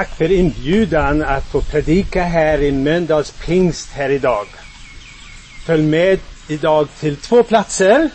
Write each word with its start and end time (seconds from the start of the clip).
Tack 0.00 0.16
för 0.16 0.32
inbjudan 0.32 1.22
att 1.22 1.44
få 1.44 1.60
predika 1.60 2.22
här 2.22 2.62
i 2.62 2.72
Mölndals 2.72 3.30
pingst 3.30 3.92
här 3.92 4.10
idag. 4.10 4.46
Följ 5.66 5.82
med 5.82 6.18
idag 6.48 6.88
till 7.00 7.16
två 7.16 7.42
platser. 7.42 8.10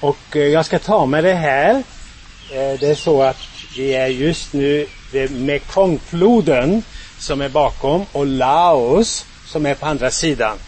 Och 0.00 0.36
eh, 0.36 0.42
jag 0.42 0.64
ska 0.64 0.78
ta 0.78 1.06
med 1.06 1.24
det 1.24 1.34
här. 1.34 1.74
Eh, 2.50 2.80
det 2.80 2.86
är 2.90 2.94
så 2.94 3.22
att 3.22 3.36
vi 3.76 3.94
är 3.94 4.06
just 4.06 4.52
nu 4.52 4.86
vid 5.12 5.40
Mekongfloden 5.40 6.82
som 7.18 7.40
är 7.40 7.48
bakom 7.48 8.06
och 8.12 8.26
Laos 8.26 9.26
som 9.46 9.66
är 9.66 9.74
på 9.74 9.86
andra 9.86 10.10
sidan. 10.10 10.58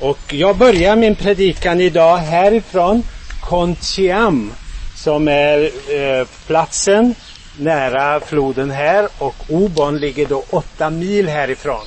Och 0.00 0.34
jag 0.34 0.56
börjar 0.56 0.96
min 0.96 1.14
predikan 1.14 1.80
idag 1.80 2.16
härifrån 2.16 3.02
Kontiam 3.40 4.52
som 4.96 5.28
är 5.28 5.70
eh, 5.94 6.26
platsen 6.46 7.14
nära 7.58 8.20
floden 8.20 8.70
här 8.70 9.08
och 9.18 9.34
Obon 9.48 9.98
ligger 9.98 10.26
då 10.26 10.44
åtta 10.50 10.90
mil 10.90 11.28
härifrån. 11.28 11.86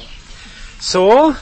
Så 0.80 1.34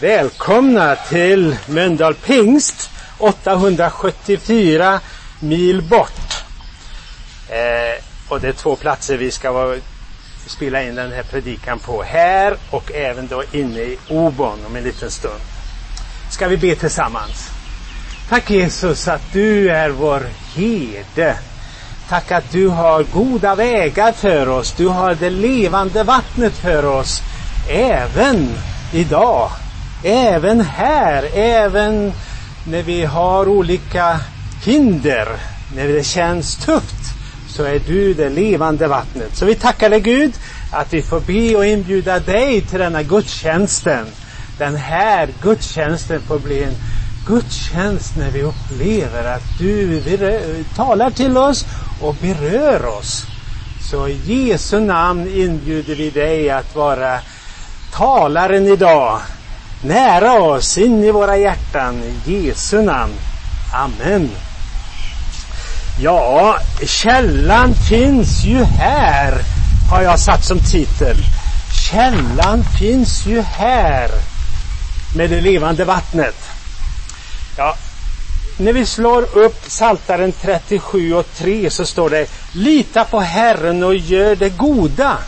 välkomna 0.00 0.96
till 0.96 1.56
Mölndal 1.66 2.14
Pingst 2.14 2.90
874 3.18 5.00
mil 5.40 5.82
bort. 5.82 6.44
Eh, 7.48 8.04
och 8.28 8.40
det 8.40 8.48
är 8.48 8.52
två 8.52 8.76
platser 8.76 9.16
vi 9.16 9.30
ska 9.30 9.52
vara, 9.52 9.76
spela 10.46 10.82
in 10.82 10.94
den 10.94 11.12
här 11.12 11.22
predikan 11.22 11.78
på. 11.78 12.02
Här 12.02 12.56
och 12.70 12.92
även 12.92 13.26
då 13.26 13.42
inne 13.52 13.80
i 13.80 13.98
Obon 14.08 14.58
om 14.66 14.76
en 14.76 14.84
liten 14.84 15.10
stund. 15.10 15.40
Ska 16.30 16.48
vi 16.48 16.56
be 16.56 16.76
tillsammans? 16.76 17.50
Tack 18.28 18.50
Jesus 18.50 19.08
att 19.08 19.32
du 19.32 19.70
är 19.70 19.90
vår 19.90 20.22
herde. 20.54 21.38
Tack 22.08 22.32
att 22.32 22.52
du 22.52 22.68
har 22.68 23.02
goda 23.02 23.54
vägar 23.54 24.12
för 24.12 24.48
oss. 24.48 24.72
Du 24.72 24.88
har 24.88 25.14
det 25.14 25.30
levande 25.30 26.02
vattnet 26.02 26.52
för 26.52 26.84
oss. 26.84 27.22
Även 27.68 28.54
idag. 28.92 29.50
Även 30.02 30.60
här. 30.60 31.28
Även 31.34 32.12
när 32.66 32.82
vi 32.82 33.04
har 33.04 33.48
olika 33.48 34.20
hinder. 34.64 35.28
När 35.76 35.88
det 35.88 36.06
känns 36.06 36.56
tufft. 36.56 37.14
Så 37.48 37.64
är 37.64 37.80
du 37.86 38.14
det 38.14 38.28
levande 38.28 38.88
vattnet. 38.88 39.36
Så 39.36 39.44
vi 39.44 39.54
tackar 39.54 39.90
dig 39.90 40.00
Gud 40.00 40.32
att 40.72 40.92
vi 40.92 41.02
får 41.02 41.20
be 41.20 41.56
och 41.56 41.66
inbjuda 41.66 42.20
dig 42.20 42.60
till 42.60 42.78
denna 42.78 43.02
gudstjänsten. 43.02 44.06
Den 44.58 44.76
här 44.76 45.28
gudstjänsten 45.42 46.20
får 46.20 46.38
bli 46.38 46.64
en 46.64 46.74
gudstjänst 47.26 48.16
när 48.16 48.30
vi 48.30 48.42
upplever 48.42 49.24
att 49.24 49.58
du 49.58 50.02
talar 50.76 51.10
till 51.10 51.36
oss 51.36 51.66
och 52.00 52.14
berör 52.14 52.86
oss. 52.86 53.26
Så 53.90 54.08
i 54.08 54.48
Jesu 54.48 54.80
namn 54.80 55.28
inbjuder 55.34 55.94
vi 55.94 56.10
dig 56.10 56.50
att 56.50 56.76
vara 56.76 57.18
talaren 57.92 58.66
idag. 58.66 59.20
Nära 59.82 60.32
oss, 60.32 60.78
in 60.78 61.04
i 61.04 61.10
våra 61.10 61.36
hjärtan. 61.36 62.02
I 62.26 62.46
Jesu 62.46 62.82
namn. 62.82 63.12
Amen. 63.74 64.30
Ja, 66.00 66.58
källan 66.86 67.74
finns 67.74 68.44
ju 68.44 68.64
här, 68.64 69.34
har 69.90 70.02
jag 70.02 70.18
satt 70.18 70.44
som 70.44 70.58
titel. 70.58 71.16
Källan 71.90 72.64
finns 72.78 73.26
ju 73.26 73.40
här 73.40 74.08
med 75.16 75.30
det 75.30 75.40
levande 75.40 75.84
vattnet. 75.84 76.53
Ja, 77.56 77.76
när 78.56 78.72
vi 78.72 78.86
slår 78.86 79.38
upp 79.38 79.64
Saltaren 79.66 80.32
37 80.32 81.14
och 81.14 81.26
3 81.34 81.70
så 81.70 81.86
står 81.86 82.10
det 82.10 82.30
Lita 82.52 83.04
på 83.04 83.20
Herren 83.20 83.82
och 83.82 83.94
gör 83.94 84.36
det 84.36 84.48
goda. 84.48 85.18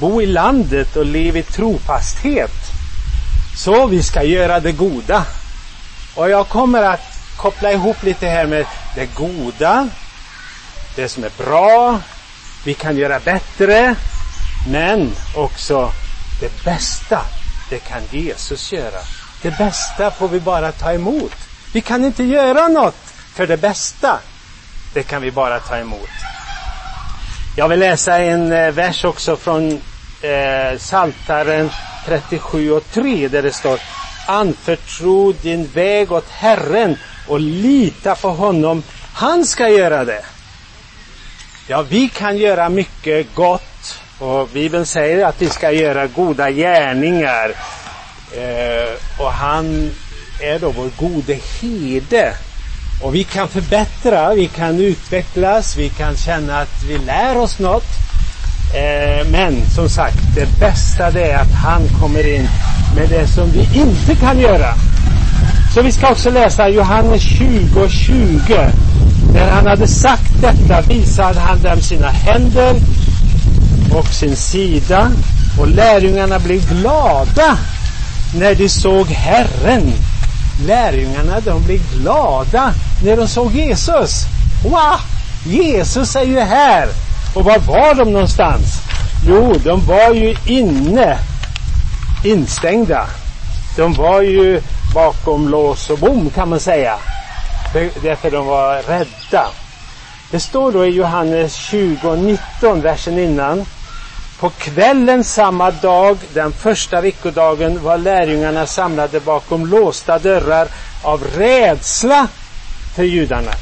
Bo 0.00 0.22
i 0.22 0.26
landet 0.26 0.96
och 0.96 1.06
lev 1.06 1.36
i 1.36 1.42
trofasthet. 1.42 2.54
Så 3.56 3.86
vi 3.86 4.02
ska 4.02 4.22
göra 4.22 4.60
det 4.60 4.72
goda. 4.72 5.24
Och 6.14 6.30
jag 6.30 6.48
kommer 6.48 6.82
att 6.82 7.00
koppla 7.36 7.72
ihop 7.72 8.02
lite 8.02 8.26
här 8.26 8.46
med 8.46 8.66
det 8.94 9.14
goda, 9.14 9.88
det 10.96 11.08
som 11.08 11.24
är 11.24 11.30
bra, 11.38 12.00
vi 12.64 12.74
kan 12.74 12.96
göra 12.96 13.20
bättre, 13.20 13.94
men 14.68 15.12
också 15.34 15.92
det 16.40 16.64
bästa, 16.64 17.20
det 17.70 17.78
kan 17.78 18.02
Jesus 18.10 18.72
göra. 18.72 19.00
Det 19.42 19.58
bästa 19.58 20.10
får 20.10 20.28
vi 20.28 20.40
bara 20.40 20.72
ta 20.72 20.92
emot. 20.92 21.32
Vi 21.72 21.80
kan 21.80 22.04
inte 22.04 22.24
göra 22.24 22.68
något 22.68 22.96
för 23.34 23.46
det 23.46 23.56
bästa. 23.56 24.18
Det 24.94 25.02
kan 25.02 25.22
vi 25.22 25.30
bara 25.30 25.60
ta 25.60 25.76
emot. 25.76 26.08
Jag 27.56 27.68
vill 27.68 27.80
läsa 27.80 28.18
en 28.18 28.52
eh, 28.52 28.70
vers 28.70 29.04
också 29.04 29.36
från 29.36 29.72
eh, 30.22 30.78
Saltaren 30.78 31.70
37 32.06 32.72
och 32.72 32.84
3 32.90 33.28
där 33.28 33.42
det 33.42 33.52
står 33.52 33.80
Anförtro 34.26 35.32
din 35.32 35.66
väg 35.66 36.12
åt 36.12 36.30
Herren 36.30 36.96
och 37.28 37.40
lita 37.40 38.14
på 38.14 38.30
honom. 38.30 38.82
Han 39.14 39.44
ska 39.44 39.68
göra 39.68 40.04
det. 40.04 40.24
Ja, 41.66 41.82
vi 41.82 42.08
kan 42.08 42.36
göra 42.36 42.68
mycket 42.68 43.34
gott 43.34 44.00
och 44.18 44.48
Bibeln 44.48 44.86
säger 44.86 45.26
att 45.26 45.42
vi 45.42 45.48
ska 45.48 45.70
göra 45.70 46.06
goda 46.06 46.50
gärningar. 46.50 47.52
Eh, 48.32 49.22
och 49.24 49.32
han 49.32 49.90
är 50.40 50.58
då 50.58 50.70
vår 50.70 50.90
gode 50.96 51.38
herde. 51.60 52.34
Och 53.02 53.14
vi 53.14 53.24
kan 53.24 53.48
förbättra, 53.48 54.34
vi 54.34 54.46
kan 54.46 54.80
utvecklas, 54.80 55.76
vi 55.76 55.88
kan 55.88 56.16
känna 56.16 56.60
att 56.60 56.82
vi 56.88 56.98
lär 56.98 57.36
oss 57.36 57.58
något. 57.58 57.86
Eh, 58.74 59.26
men 59.30 59.70
som 59.74 59.88
sagt, 59.88 60.18
det 60.34 60.60
bästa 60.60 61.10
det 61.10 61.30
är 61.30 61.38
att 61.38 61.52
han 61.52 61.88
kommer 62.00 62.34
in 62.34 62.48
med 62.96 63.08
det 63.08 63.26
som 63.26 63.50
vi 63.50 63.80
inte 63.80 64.14
kan 64.20 64.38
göra. 64.40 64.74
Så 65.74 65.82
vi 65.82 65.92
ska 65.92 66.10
också 66.10 66.30
läsa 66.30 66.68
Johannes 66.68 67.22
20 67.22 67.80
och 67.80 67.90
20. 67.90 68.70
När 69.32 69.50
han 69.50 69.66
hade 69.66 69.88
sagt 69.88 70.40
detta 70.40 70.80
visade 70.80 71.40
han 71.40 71.62
dem 71.62 71.80
sina 71.80 72.08
händer 72.08 72.74
och 73.94 74.06
sin 74.06 74.36
sida 74.36 75.10
och 75.60 75.68
lärjungarna 75.68 76.38
blev 76.38 76.80
glada 76.80 77.58
när 78.38 78.54
de 78.54 78.68
såg 78.68 79.06
Herren. 79.06 79.92
Lärjungarna 80.66 81.40
de 81.40 81.62
blev 81.62 81.80
glada 81.94 82.72
när 83.04 83.16
de 83.16 83.28
såg 83.28 83.54
Jesus. 83.54 84.24
Wow! 84.64 85.00
Jesus 85.46 86.16
är 86.16 86.24
ju 86.24 86.40
här! 86.40 86.88
Och 87.34 87.44
var 87.44 87.58
var 87.58 87.94
de 87.94 88.12
någonstans? 88.12 88.82
Jo, 89.26 89.54
de 89.64 89.86
var 89.86 90.14
ju 90.14 90.36
inne, 90.46 91.18
instängda. 92.24 93.06
De 93.76 93.94
var 93.94 94.20
ju 94.20 94.60
bakom 94.94 95.48
lås 95.48 95.90
och 95.90 95.98
bom 95.98 96.30
kan 96.30 96.48
man 96.48 96.60
säga. 96.60 96.98
Därför 98.02 98.30
de 98.30 98.46
var 98.46 98.82
rädda. 98.82 99.46
Det 100.30 100.40
står 100.40 100.72
då 100.72 100.86
i 100.86 100.90
Johannes 100.90 101.54
20 101.54 102.08
och 102.08 102.18
19, 102.18 102.80
versen 102.80 103.18
innan. 103.18 103.64
På 104.40 104.50
kvällen 104.50 105.24
samma 105.24 105.70
dag, 105.70 106.18
den 106.34 106.52
första 106.52 107.00
veckodagen, 107.00 107.82
var 107.82 107.98
lärjungarna 107.98 108.66
samlade 108.66 109.20
bakom 109.20 109.66
låsta 109.66 110.18
dörrar 110.18 110.68
av 111.02 111.24
rädsla 111.36 112.28
för 112.94 113.02
judarna. 113.02 113.52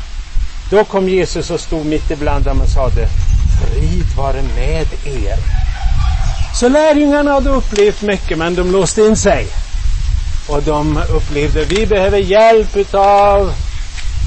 Då 0.70 0.84
kom 0.84 1.08
Jesus 1.08 1.50
och 1.50 1.60
stod 1.60 1.86
mitt 1.86 2.10
ibland 2.10 2.44
dem 2.44 2.60
och 2.60 2.68
sade 2.68 3.08
Frid 3.60 4.06
vare 4.16 4.42
med 4.56 4.86
er. 5.04 5.38
Så 6.54 6.68
lärjungarna 6.68 7.32
hade 7.32 7.50
upplevt 7.50 8.02
mycket 8.02 8.38
men 8.38 8.54
de 8.54 8.70
låste 8.70 9.02
in 9.02 9.16
sig. 9.16 9.46
Och 10.48 10.62
de 10.62 11.00
upplevde 11.10 11.64
vi 11.64 11.86
behöver 11.86 12.18
hjälp 12.18 12.76
utav 12.76 13.52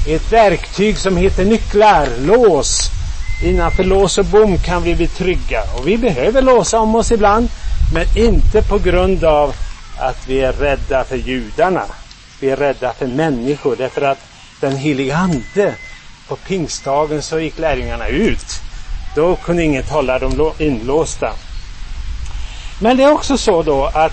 ett 0.06 0.32
verktyg 0.32 0.98
som 0.98 1.16
heter 1.16 1.44
nycklar, 1.44 2.08
lås. 2.20 2.90
Innanför 3.42 3.84
lås 3.84 4.18
och 4.18 4.24
bom 4.24 4.58
kan 4.58 4.82
vi 4.82 4.94
bli 4.94 5.06
trygga. 5.06 5.62
Och 5.76 5.88
vi 5.88 5.98
behöver 5.98 6.42
låsa 6.42 6.78
om 6.80 6.94
oss 6.94 7.12
ibland. 7.12 7.48
Men 7.94 8.04
inte 8.14 8.62
på 8.62 8.78
grund 8.78 9.24
av 9.24 9.54
att 9.98 10.28
vi 10.28 10.40
är 10.40 10.52
rädda 10.52 11.04
för 11.04 11.16
judarna. 11.16 11.84
Vi 12.40 12.50
är 12.50 12.56
rädda 12.56 12.92
för 12.92 13.06
människor. 13.06 13.76
Därför 13.76 14.02
att 14.02 14.18
den 14.60 14.76
helige 14.76 15.16
Ande 15.16 15.74
på 16.28 16.36
pingstdagen 16.36 17.22
så 17.22 17.38
gick 17.40 17.58
lärjungarna 17.58 18.08
ut. 18.08 18.60
Då 19.14 19.36
kunde 19.36 19.62
inget 19.62 19.90
hålla 19.90 20.18
dem 20.18 20.52
inlåsta. 20.58 21.32
Men 22.78 22.96
det 22.96 23.02
är 23.02 23.12
också 23.12 23.36
så 23.38 23.62
då 23.62 23.84
att 23.86 24.12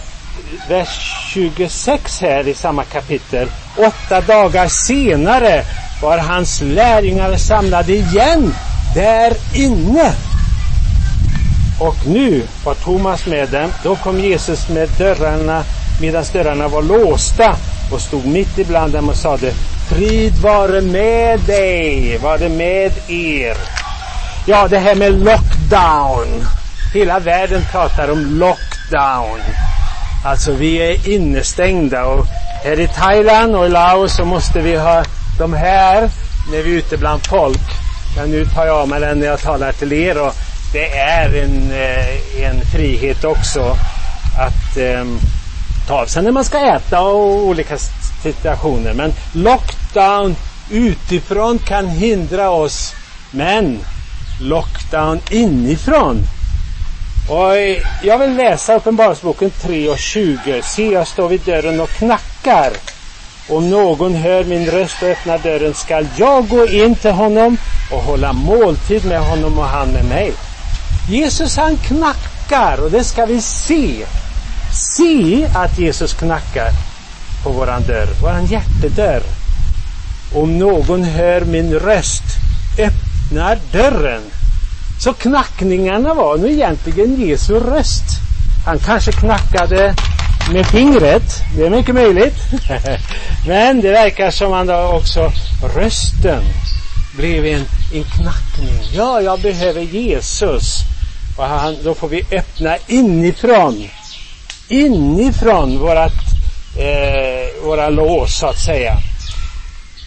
vers 0.67 1.17
26 1.33 2.21
här 2.21 2.47
i 2.47 2.53
samma 2.53 2.83
kapitel. 2.83 3.47
Åtta 3.75 4.21
dagar 4.21 4.67
senare 4.67 5.63
var 6.01 6.17
hans 6.17 6.61
lärjungar 6.61 7.37
samlade 7.37 7.93
igen 7.93 8.53
där 8.93 9.33
inne. 9.53 10.13
Och 11.79 11.95
nu 12.05 12.43
var 12.65 12.73
Thomas 12.73 13.25
med 13.25 13.49
dem. 13.49 13.71
Då 13.83 13.95
kom 13.95 14.19
Jesus 14.19 14.69
med 14.69 14.89
dörrarna 14.97 15.63
medan 16.01 16.23
dörrarna 16.33 16.67
var 16.67 16.81
låsta 16.81 17.55
och 17.91 18.01
stod 18.01 18.25
mitt 18.25 18.57
ibland 18.57 18.93
dem 18.93 19.09
och 19.09 19.15
sade 19.15 19.53
Frid 19.89 20.33
vare 20.33 20.81
med 20.81 21.39
dig, 21.39 22.17
vare 22.17 22.49
med 22.49 22.91
er. 23.07 23.57
Ja, 24.45 24.67
det 24.67 24.79
här 24.79 24.95
med 24.95 25.13
lockdown. 25.13 26.27
hela 26.93 27.19
världen 27.19 27.61
pratar 27.71 28.11
om 28.11 28.39
lockdown. 28.39 29.39
Alltså 30.25 30.51
vi 30.51 30.77
är 30.77 31.09
innestängda 31.09 32.05
och 32.05 32.25
här 32.63 32.79
i 32.79 32.87
Thailand 32.87 33.55
och 33.55 33.65
i 33.65 33.69
Laos 33.69 34.15
så 34.15 34.25
måste 34.25 34.59
vi 34.59 34.75
ha 34.75 35.03
de 35.39 35.53
här 35.53 36.09
när 36.51 36.63
vi 36.63 36.73
är 36.73 36.77
ute 36.77 36.97
bland 36.97 37.25
folk. 37.25 37.76
Men 38.17 38.31
nu 38.31 38.45
tar 38.45 38.65
jag 38.65 38.75
av 38.75 38.89
mig 38.89 38.99
den 38.99 39.19
när 39.19 39.27
jag 39.27 39.39
talar 39.39 39.71
till 39.71 39.93
er 39.93 40.21
och 40.21 40.33
det 40.73 40.97
är 40.97 41.43
en, 41.43 41.71
eh, 41.71 42.43
en 42.43 42.61
frihet 42.61 43.23
också 43.23 43.77
att 44.39 44.77
eh, 44.77 45.05
ta 45.87 46.01
av 46.01 46.05
sig 46.05 46.23
när 46.23 46.31
man 46.31 46.43
ska 46.43 46.57
äta 46.57 47.01
och 47.01 47.47
olika 47.47 47.77
situationer. 48.23 48.93
Men 48.93 49.13
lockdown 49.33 50.35
utifrån 50.69 51.59
kan 51.59 51.87
hindra 51.87 52.49
oss. 52.49 52.95
Men 53.31 53.79
lockdown 54.41 55.19
inifrån. 55.29 56.17
Och 57.29 57.57
eh, 57.57 57.77
jag 58.03 58.17
vill 58.17 58.35
läsa 58.35 58.75
Uppenbarelseboken 58.75 59.51
3 59.61 59.89
och 59.89 59.99
20. 59.99 60.61
Se, 60.63 60.91
jag 60.91 61.07
står 61.07 61.27
vid 61.27 61.41
dörren 61.41 61.79
och 61.79 61.89
knackar. 61.89 62.71
Om 63.49 63.69
någon 63.69 64.15
hör 64.15 64.43
min 64.43 64.65
röst 64.65 65.01
och 65.01 65.09
öppnar 65.09 65.37
dörren 65.37 65.73
skall 65.73 66.07
jag 66.17 66.47
gå 66.47 66.65
in 66.65 66.95
till 66.95 67.11
honom 67.11 67.57
och 67.91 68.01
hålla 68.01 68.33
måltid 68.33 69.05
med 69.05 69.19
honom 69.19 69.59
och 69.59 69.65
han 69.65 69.91
med 69.91 70.05
mig. 70.05 70.33
Jesus 71.09 71.57
han 71.57 71.77
knackar 71.77 72.83
och 72.83 72.91
det 72.91 73.03
ska 73.03 73.25
vi 73.25 73.41
se. 73.41 74.05
Se 74.71 75.47
att 75.55 75.79
Jesus 75.79 76.13
knackar 76.13 76.69
på 77.43 77.49
våran 77.49 77.83
dörr, 77.87 78.07
våran 78.21 78.45
hjärtedörr. 78.45 79.23
Om 80.33 80.57
någon 80.57 81.03
hör 81.03 81.41
min 81.41 81.73
röst, 81.73 82.23
öppnar 82.79 83.59
dörren. 83.71 84.21
Så 84.99 85.13
knackningarna 85.13 86.13
var 86.13 86.37
nu 86.37 86.51
egentligen 86.51 87.27
Jesu 87.27 87.59
röst. 87.59 88.03
Han 88.65 88.79
kanske 88.79 89.11
knackade 89.11 89.95
med 90.51 90.65
fingret, 90.65 91.43
det 91.55 91.65
är 91.65 91.69
mycket 91.69 91.95
möjligt. 91.95 92.35
Men 93.47 93.81
det 93.81 93.91
verkar 93.91 94.31
som 94.31 94.53
att 94.53 94.93
också 94.93 95.31
rösten 95.75 96.43
blev 97.17 97.45
en, 97.45 97.65
en 97.93 98.03
knackning. 98.03 98.79
Ja, 98.93 99.21
jag 99.21 99.39
behöver 99.39 99.81
Jesus. 99.81 100.79
Och 101.37 101.43
han, 101.43 101.77
då 101.83 101.93
får 101.93 102.07
vi 102.07 102.23
öppna 102.31 102.77
inifrån. 102.87 103.87
Inifrån 104.67 105.79
vårat, 105.79 106.13
eh, 106.79 107.63
våra 107.63 107.89
lås 107.89 108.37
så 108.39 108.47
att 108.47 108.59
säga. 108.59 108.97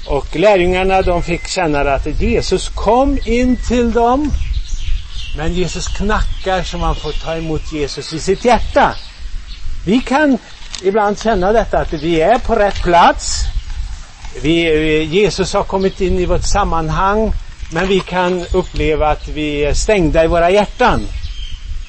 Och 0.07 0.37
lärjungarna 0.37 1.03
de 1.03 1.23
fick 1.23 1.49
känna 1.49 1.81
att 1.81 2.21
Jesus 2.21 2.69
kom 2.69 3.19
in 3.25 3.57
till 3.69 3.93
dem. 3.93 4.33
Men 5.37 5.55
Jesus 5.55 5.89
knackar 5.89 6.63
så 6.63 6.79
man 6.79 6.95
får 6.95 7.13
ta 7.13 7.37
emot 7.37 7.73
Jesus 7.73 8.13
i 8.13 8.19
sitt 8.19 8.45
hjärta. 8.45 8.95
Vi 9.85 10.01
kan 10.01 10.39
ibland 10.83 11.19
känna 11.19 11.53
detta 11.53 11.79
att 11.79 11.93
vi 11.93 12.21
är 12.21 12.39
på 12.39 12.55
rätt 12.55 12.83
plats. 12.83 13.45
Vi, 14.43 14.67
eh, 14.67 15.15
Jesus 15.15 15.55
har 15.55 15.63
kommit 15.63 16.01
in 16.01 16.19
i 16.19 16.27
vårt 16.27 16.45
sammanhang. 16.45 17.33
Men 17.73 17.89
vi 17.89 18.01
kan 18.01 18.47
uppleva 18.53 19.09
att 19.09 19.29
vi 19.29 19.65
är 19.65 19.75
stängda 19.75 20.25
i 20.25 20.27
våra 20.27 20.51
hjärtan. 20.51 21.09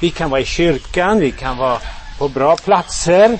Vi 0.02 0.10
kan 0.10 0.30
vara 0.30 0.42
i 0.42 0.46
kyrkan, 0.46 1.20
vi 1.20 1.32
kan 1.32 1.58
vara 1.58 1.80
på 2.18 2.30
bra 2.30 2.56
platser. 2.56 3.38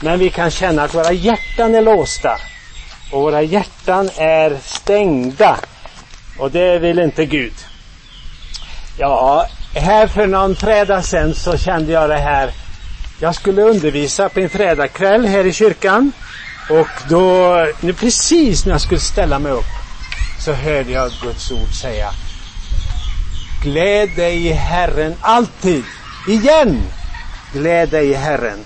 Men 0.00 0.18
vi 0.18 0.30
kan 0.30 0.50
känna 0.50 0.82
att 0.82 0.94
våra 0.94 1.12
hjärtan 1.12 1.74
är 1.74 1.82
låsta. 1.82 2.38
Och 3.10 3.22
våra 3.22 3.42
hjärtan 3.42 4.10
är 4.16 4.58
stängda. 4.62 5.56
Och 6.38 6.50
det 6.50 6.78
vill 6.78 6.98
inte 6.98 7.26
Gud. 7.26 7.54
Ja, 8.98 9.46
här 9.74 10.06
för 10.06 10.26
någon 10.26 10.56
fredag 10.56 11.02
sen 11.02 11.34
så 11.34 11.56
kände 11.56 11.92
jag 11.92 12.08
det 12.10 12.18
här. 12.18 12.50
Jag 13.22 13.34
skulle 13.34 13.62
undervisa 13.62 14.28
på 14.28 14.40
en 14.40 14.48
fredagkväll 14.48 15.26
här 15.26 15.44
i 15.44 15.52
kyrkan. 15.52 16.12
Och 16.70 16.88
då, 17.08 17.56
nu 17.80 17.92
precis 17.92 18.64
när 18.64 18.72
jag 18.72 18.80
skulle 18.80 19.00
ställa 19.00 19.38
mig 19.38 19.52
upp, 19.52 19.64
så 20.38 20.52
hörde 20.52 20.92
jag 20.92 21.10
Guds 21.22 21.50
ord 21.50 21.72
säga 21.82 22.10
Gläd 23.62 24.08
dig 24.16 24.46
i 24.46 24.52
Herren 24.52 25.14
alltid. 25.20 25.84
Igen! 26.28 26.82
Gläd 27.52 27.88
dig 27.88 28.08
i 28.08 28.14
Herren. 28.14 28.58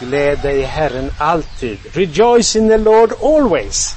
Gläd 0.00 0.38
dig 0.38 0.58
i 0.58 0.64
Herren 0.64 1.10
alltid. 1.18 1.78
Rejoice 1.92 2.56
in 2.56 2.68
the 2.68 2.78
Lord 2.78 3.12
always. 3.22 3.96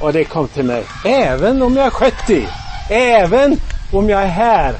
Och 0.00 0.12
det 0.12 0.24
kom 0.24 0.48
till 0.48 0.64
mig. 0.64 0.84
Även 1.04 1.62
om 1.62 1.76
jag 1.76 1.86
är 1.86 1.90
70. 1.90 2.46
Även 2.88 3.60
om 3.92 4.08
jag 4.08 4.22
är 4.22 4.26
här. 4.26 4.74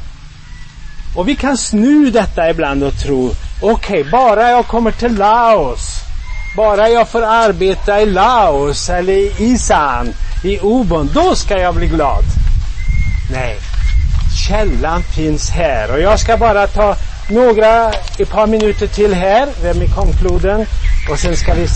Och 1.17 1.29
vi 1.29 1.37
kan 1.37 1.58
snu 1.58 2.11
detta 2.11 2.50
ibland 2.50 2.82
och 2.82 2.99
tro, 2.99 3.31
okej, 3.60 4.00
okay, 4.00 4.10
bara 4.10 4.50
jag 4.50 4.66
kommer 4.66 4.90
till 4.90 5.18
Laos, 5.18 6.02
bara 6.56 6.88
jag 6.88 7.08
får 7.08 7.22
arbeta 7.22 8.00
i 8.00 8.06
Laos 8.06 8.90
eller 8.90 9.12
i 9.12 9.32
Isan, 9.38 10.14
i 10.44 10.58
Obon, 10.60 11.10
då 11.14 11.34
ska 11.34 11.58
jag 11.58 11.74
bli 11.74 11.86
glad. 11.86 12.24
Nej, 13.32 13.56
källan 14.48 15.02
finns 15.02 15.50
här 15.50 15.92
och 15.92 16.00
jag 16.00 16.20
ska 16.20 16.36
bara 16.36 16.66
ta 16.66 16.96
några, 17.30 17.92
ett 18.18 18.30
par 18.30 18.46
minuter 18.46 18.86
till 18.86 19.14
här 19.14 19.48
vid 19.62 19.76
Mekongfloden 19.76 20.66
och 21.10 21.18
sen 21.18 21.36
ska 21.36 21.54
vi 21.54 21.66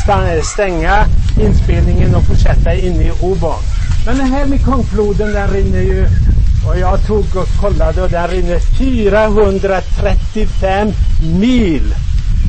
stänga 0.43 1.05
inspelningen 1.41 2.15
och 2.15 2.23
fortsätta 2.23 2.75
inne 2.75 3.05
i 3.05 3.13
Obon. 3.21 3.63
Men 4.07 4.19
den 4.19 4.27
här 4.27 4.47
Mekongfloden 4.47 5.33
den 5.33 5.49
rinner 5.49 5.81
ju 5.81 6.07
och 6.69 6.79
jag 6.79 7.07
tog 7.07 7.37
och 7.37 7.49
kollade 7.61 8.03
och 8.03 8.11
den 8.11 8.29
rinner 8.29 8.59
435 8.79 10.93
mil 11.41 11.95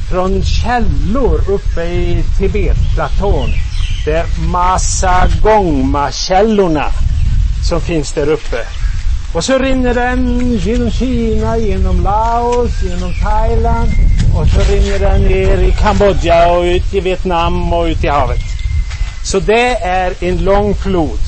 från 0.10 0.44
källor 0.44 1.42
uppe 1.48 1.84
i 1.84 2.24
Tibetplatån. 2.38 3.50
Det 4.06 4.14
är 4.14 4.26
Masagongma-källorna 4.52 6.92
som 7.70 7.82
finns 7.82 8.14
där 8.14 8.30
uppe. 8.30 8.58
Och 9.34 9.44
så 9.44 9.58
rinner 9.58 9.94
den 9.94 10.42
genom 10.58 10.92
Kina, 10.92 11.58
genom 11.58 12.04
Laos, 12.04 12.84
genom 12.84 13.14
Thailand 13.14 13.90
och 14.36 14.48
så 14.48 14.60
rinner 14.72 15.00
den 15.00 15.22
ner 15.22 15.58
i 15.58 15.72
Kambodja 15.72 16.52
och 16.52 16.64
ut 16.64 16.94
i 16.94 17.00
Vietnam 17.00 17.74
och 17.74 17.86
ut 17.86 18.04
i 18.04 18.08
havet. 18.08 18.40
Så 19.24 19.40
det 19.40 19.84
är 19.84 20.14
en 20.20 20.38
lång 20.38 20.76
flod. 20.76 21.20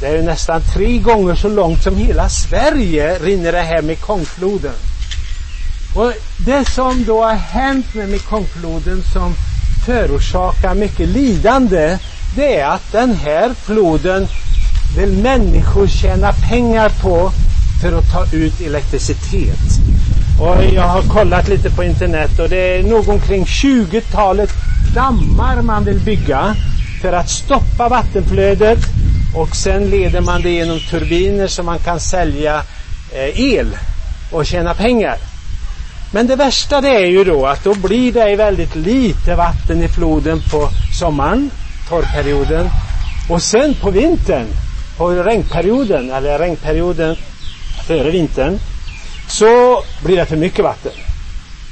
Det 0.00 0.06
är 0.06 0.22
nästan 0.22 0.60
tre 0.74 0.98
gånger 0.98 1.34
så 1.34 1.48
långt 1.48 1.82
som 1.82 1.96
hela 1.96 2.28
Sverige 2.28 3.18
rinner 3.18 3.52
det 3.52 3.60
här 3.60 3.82
Mekongfloden. 3.82 4.74
Och 5.94 6.12
det 6.46 6.64
som 6.64 7.04
då 7.04 7.22
har 7.24 7.34
hänt 7.34 7.94
med 7.94 8.08
Mekongfloden 8.08 9.02
som 9.12 9.34
förorsakar 9.86 10.74
mycket 10.74 11.08
lidande, 11.08 11.98
det 12.36 12.60
är 12.60 12.68
att 12.68 12.92
den 12.92 13.14
här 13.14 13.54
floden 13.54 14.26
vill 14.96 15.12
människor 15.12 15.86
tjäna 15.86 16.32
pengar 16.32 16.88
på 17.02 17.32
för 17.82 17.92
att 17.98 18.12
ta 18.12 18.36
ut 18.36 18.60
elektricitet. 18.60 19.80
Och 20.40 20.64
jag 20.74 20.88
har 20.88 21.02
kollat 21.02 21.48
lite 21.48 21.70
på 21.70 21.84
internet 21.84 22.38
och 22.38 22.48
det 22.48 22.56
är 22.56 22.82
nog 22.82 23.08
omkring 23.08 23.44
20-talet 23.44 24.50
dammar 24.94 25.62
man 25.62 25.84
vill 25.84 26.00
bygga 26.00 26.54
för 27.00 27.12
att 27.12 27.28
stoppa 27.28 27.88
vattenflödet 27.88 28.99
och 29.34 29.56
sen 29.56 29.90
leder 29.90 30.20
man 30.20 30.42
det 30.42 30.50
genom 30.50 30.80
turbiner 30.80 31.46
så 31.46 31.62
man 31.62 31.78
kan 31.78 32.00
sälja 32.00 32.62
eh, 33.12 33.40
el 33.40 33.76
och 34.32 34.46
tjäna 34.46 34.74
pengar. 34.74 35.16
Men 36.12 36.26
det 36.26 36.36
värsta 36.36 36.80
det 36.80 36.88
är 36.88 37.06
ju 37.06 37.24
då 37.24 37.46
att 37.46 37.64
då 37.64 37.74
blir 37.74 38.12
det 38.12 38.36
väldigt 38.36 38.74
lite 38.74 39.34
vatten 39.34 39.82
i 39.82 39.88
floden 39.88 40.40
på 40.50 40.68
sommaren, 40.98 41.50
torrperioden. 41.88 42.68
Och 43.28 43.42
sen 43.42 43.74
på 43.74 43.90
vintern, 43.90 44.46
på 44.96 45.10
regnperioden, 45.10 46.10
eller 46.10 46.38
regnperioden 46.38 47.16
före 47.86 48.10
vintern, 48.10 48.58
så 49.28 49.82
blir 50.04 50.16
det 50.16 50.26
för 50.26 50.36
mycket 50.36 50.64
vatten. 50.64 50.92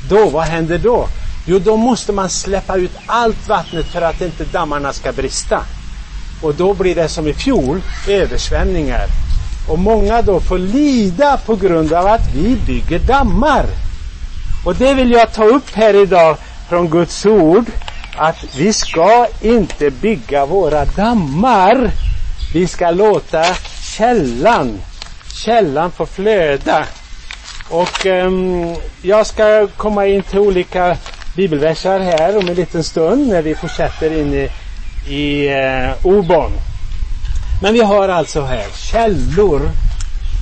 Då, 0.08 0.28
vad 0.28 0.44
händer 0.44 0.78
då? 0.78 1.08
Jo, 1.46 1.58
då 1.58 1.76
måste 1.76 2.12
man 2.12 2.28
släppa 2.28 2.76
ut 2.76 2.92
allt 3.06 3.48
vattnet 3.48 3.86
för 3.86 4.02
att 4.02 4.20
inte 4.20 4.44
dammarna 4.44 4.92
ska 4.92 5.12
brista. 5.12 5.62
Och 6.42 6.54
då 6.54 6.74
blir 6.74 6.94
det 6.94 7.08
som 7.08 7.28
i 7.28 7.34
fjol, 7.34 7.80
översvämningar. 8.08 9.06
Och 9.68 9.78
många 9.78 10.22
då 10.22 10.40
får 10.40 10.58
lida 10.58 11.36
på 11.36 11.56
grund 11.56 11.92
av 11.92 12.06
att 12.06 12.34
vi 12.34 12.56
bygger 12.66 12.98
dammar. 12.98 13.66
Och 14.64 14.74
det 14.74 14.94
vill 14.94 15.10
jag 15.10 15.32
ta 15.32 15.44
upp 15.44 15.74
här 15.74 15.94
idag 15.94 16.36
från 16.68 16.88
Guds 16.88 17.26
ord. 17.26 17.64
Att 18.16 18.56
vi 18.56 18.72
ska 18.72 19.26
inte 19.40 19.90
bygga 19.90 20.46
våra 20.46 20.84
dammar. 20.84 21.90
Vi 22.54 22.66
ska 22.66 22.90
låta 22.90 23.44
källan, 23.96 24.78
källan 25.32 25.90
få 25.90 26.06
flöda. 26.06 26.84
Och 27.70 28.06
um, 28.06 28.76
jag 29.02 29.26
ska 29.26 29.66
komma 29.76 30.06
in 30.06 30.22
till 30.22 30.38
olika 30.38 30.96
bibelverser 31.36 32.00
här 32.00 32.36
om 32.36 32.48
en 32.48 32.54
liten 32.54 32.84
stund 32.84 33.28
när 33.28 33.42
vi 33.42 33.54
fortsätter 33.54 34.20
in 34.20 34.34
i 34.34 34.50
i 35.06 35.48
eh, 35.48 36.06
Obon. 36.06 36.52
Men 37.62 37.74
vi 37.74 37.80
har 37.80 38.08
alltså 38.08 38.42
här 38.42 38.66
källor 38.74 39.70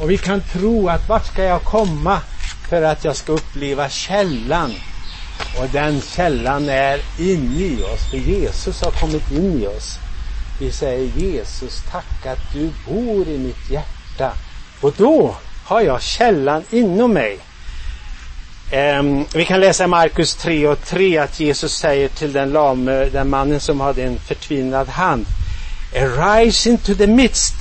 och 0.02 0.10
vi 0.10 0.18
kan 0.18 0.40
tro 0.40 0.88
att 0.88 1.08
vart 1.08 1.26
ska 1.26 1.44
jag 1.44 1.62
komma? 1.62 2.20
för 2.68 2.82
att 2.82 3.04
jag 3.04 3.16
ska 3.16 3.32
uppleva 3.32 3.88
källan. 3.88 4.75
Och 5.58 5.68
den 5.72 6.00
källan 6.00 6.68
är 6.68 7.00
inne 7.18 7.60
i 7.60 7.82
oss, 7.82 8.10
för 8.10 8.16
Jesus 8.16 8.82
har 8.82 8.90
kommit 8.90 9.32
in 9.32 9.62
i 9.62 9.66
oss. 9.66 9.98
Vi 10.60 10.72
säger 10.72 11.10
Jesus, 11.16 11.82
tack 11.90 12.26
att 12.26 12.52
du 12.52 12.70
bor 12.88 13.28
i 13.28 13.38
mitt 13.38 13.70
hjärta. 13.70 14.32
Och 14.80 14.94
då 14.96 15.36
har 15.64 15.80
jag 15.80 16.02
källan 16.02 16.64
inom 16.70 17.12
mig. 17.12 17.38
Um, 18.73 19.26
vi 19.35 19.44
kan 19.44 19.61
läsa 19.61 19.85
i 19.85 19.87
Markus 19.87 20.35
3 20.35 20.68
och 20.68 20.85
3 20.85 21.18
att 21.18 21.40
Jesus 21.40 21.76
säger 21.76 22.08
till 22.08 22.32
den 22.32 22.50
lame, 22.50 23.04
den 23.04 23.30
mannen 23.30 23.61
som 23.61 23.80
hade 23.80 24.02
en 24.02 24.18
förtvinad 24.18 24.88
hand. 24.88 25.26
Arise 25.96 26.70
into 26.70 26.94
the 26.94 27.06
midst. 27.06 27.54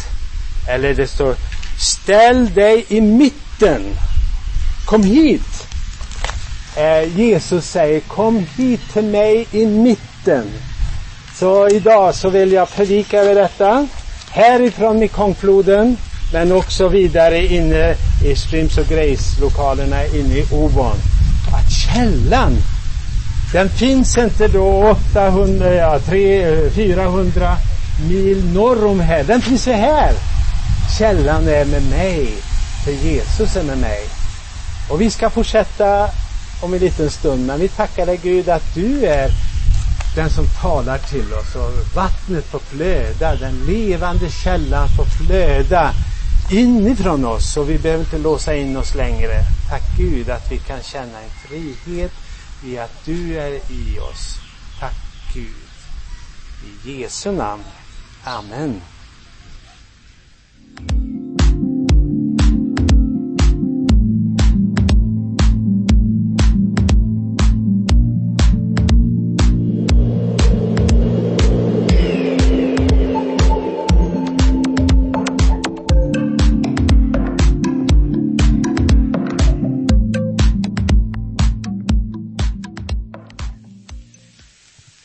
Eller 0.69 0.93
det 0.93 1.07
står, 1.07 1.35
ställ 1.79 2.53
dig 2.53 2.85
i 2.87 3.01
mitten. 3.01 3.81
Kom 4.85 5.03
hit. 5.03 5.67
Uh, 6.77 7.19
Jesus 7.19 7.69
säger, 7.69 7.99
kom 7.99 8.45
hit 8.57 8.81
till 8.93 9.05
mig 9.05 9.47
i 9.51 9.65
mitten. 9.65 10.51
Så 11.35 11.69
idag 11.69 12.15
så 12.15 12.29
vill 12.29 12.51
jag 12.51 12.71
predika 12.71 13.19
över 13.19 13.35
detta. 13.35 13.87
Härifrån 14.29 14.99
Mekongfloden 14.99 15.97
men 16.35 16.51
också 16.51 16.87
vidare 16.87 17.45
inne 17.45 17.95
i 18.25 18.35
Streams 18.35 18.77
of 18.77 18.89
Grace-lokalerna 18.89 20.05
inne 20.05 20.35
i 20.35 20.45
Obon. 20.51 20.97
Att 21.53 21.71
källan, 21.71 22.57
den 23.53 23.69
finns 23.69 24.17
inte 24.17 24.47
då 24.47 24.95
800, 25.13 25.73
ja, 25.73 25.99
300, 25.99 26.69
400 26.69 27.57
mil 28.09 28.53
norr 28.53 28.85
om 28.85 28.99
här. 28.99 29.23
Den 29.23 29.41
finns 29.41 29.67
ju 29.67 29.71
här. 29.71 30.13
Källan 30.97 31.47
är 31.47 31.65
med 31.65 31.83
mig, 31.89 32.27
för 32.85 32.91
Jesus 32.91 33.55
är 33.55 33.63
med 33.63 33.77
mig. 33.77 34.01
Och 34.89 35.01
vi 35.01 35.09
ska 35.09 35.29
fortsätta 35.29 36.09
om 36.61 36.73
en 36.73 36.79
liten 36.79 37.09
stund, 37.09 37.45
men 37.45 37.59
vi 37.59 37.67
tackar 37.67 38.05
dig 38.05 38.19
Gud 38.23 38.49
att 38.49 38.73
du 38.73 39.05
är 39.05 39.31
den 40.15 40.29
som 40.29 40.45
talar 40.61 40.97
till 40.97 41.33
oss 41.33 41.55
och 41.55 41.95
vattnet 41.95 42.45
får 42.45 42.59
flöda, 42.59 43.35
den 43.35 43.65
levande 43.67 44.29
källan 44.29 44.87
får 44.97 45.05
flöda 45.05 45.93
inifrån 46.51 47.25
oss 47.25 47.57
och 47.57 47.69
vi 47.69 47.77
behöver 47.77 48.03
inte 48.03 48.17
låsa 48.17 48.55
in 48.55 48.77
oss 48.77 48.95
längre. 48.95 49.33
Tack 49.69 49.97
Gud 49.97 50.29
att 50.29 50.51
vi 50.51 50.57
kan 50.57 50.81
känna 50.81 51.21
en 51.21 51.29
frihet 51.29 52.11
i 52.65 52.77
att 52.77 53.05
du 53.05 53.37
är 53.39 53.51
i 53.51 53.99
oss. 53.99 54.37
Tack 54.79 54.95
Gud. 55.33 55.65
I 56.85 57.01
Jesu 57.01 57.31
namn. 57.31 57.63
Amen. 58.23 58.81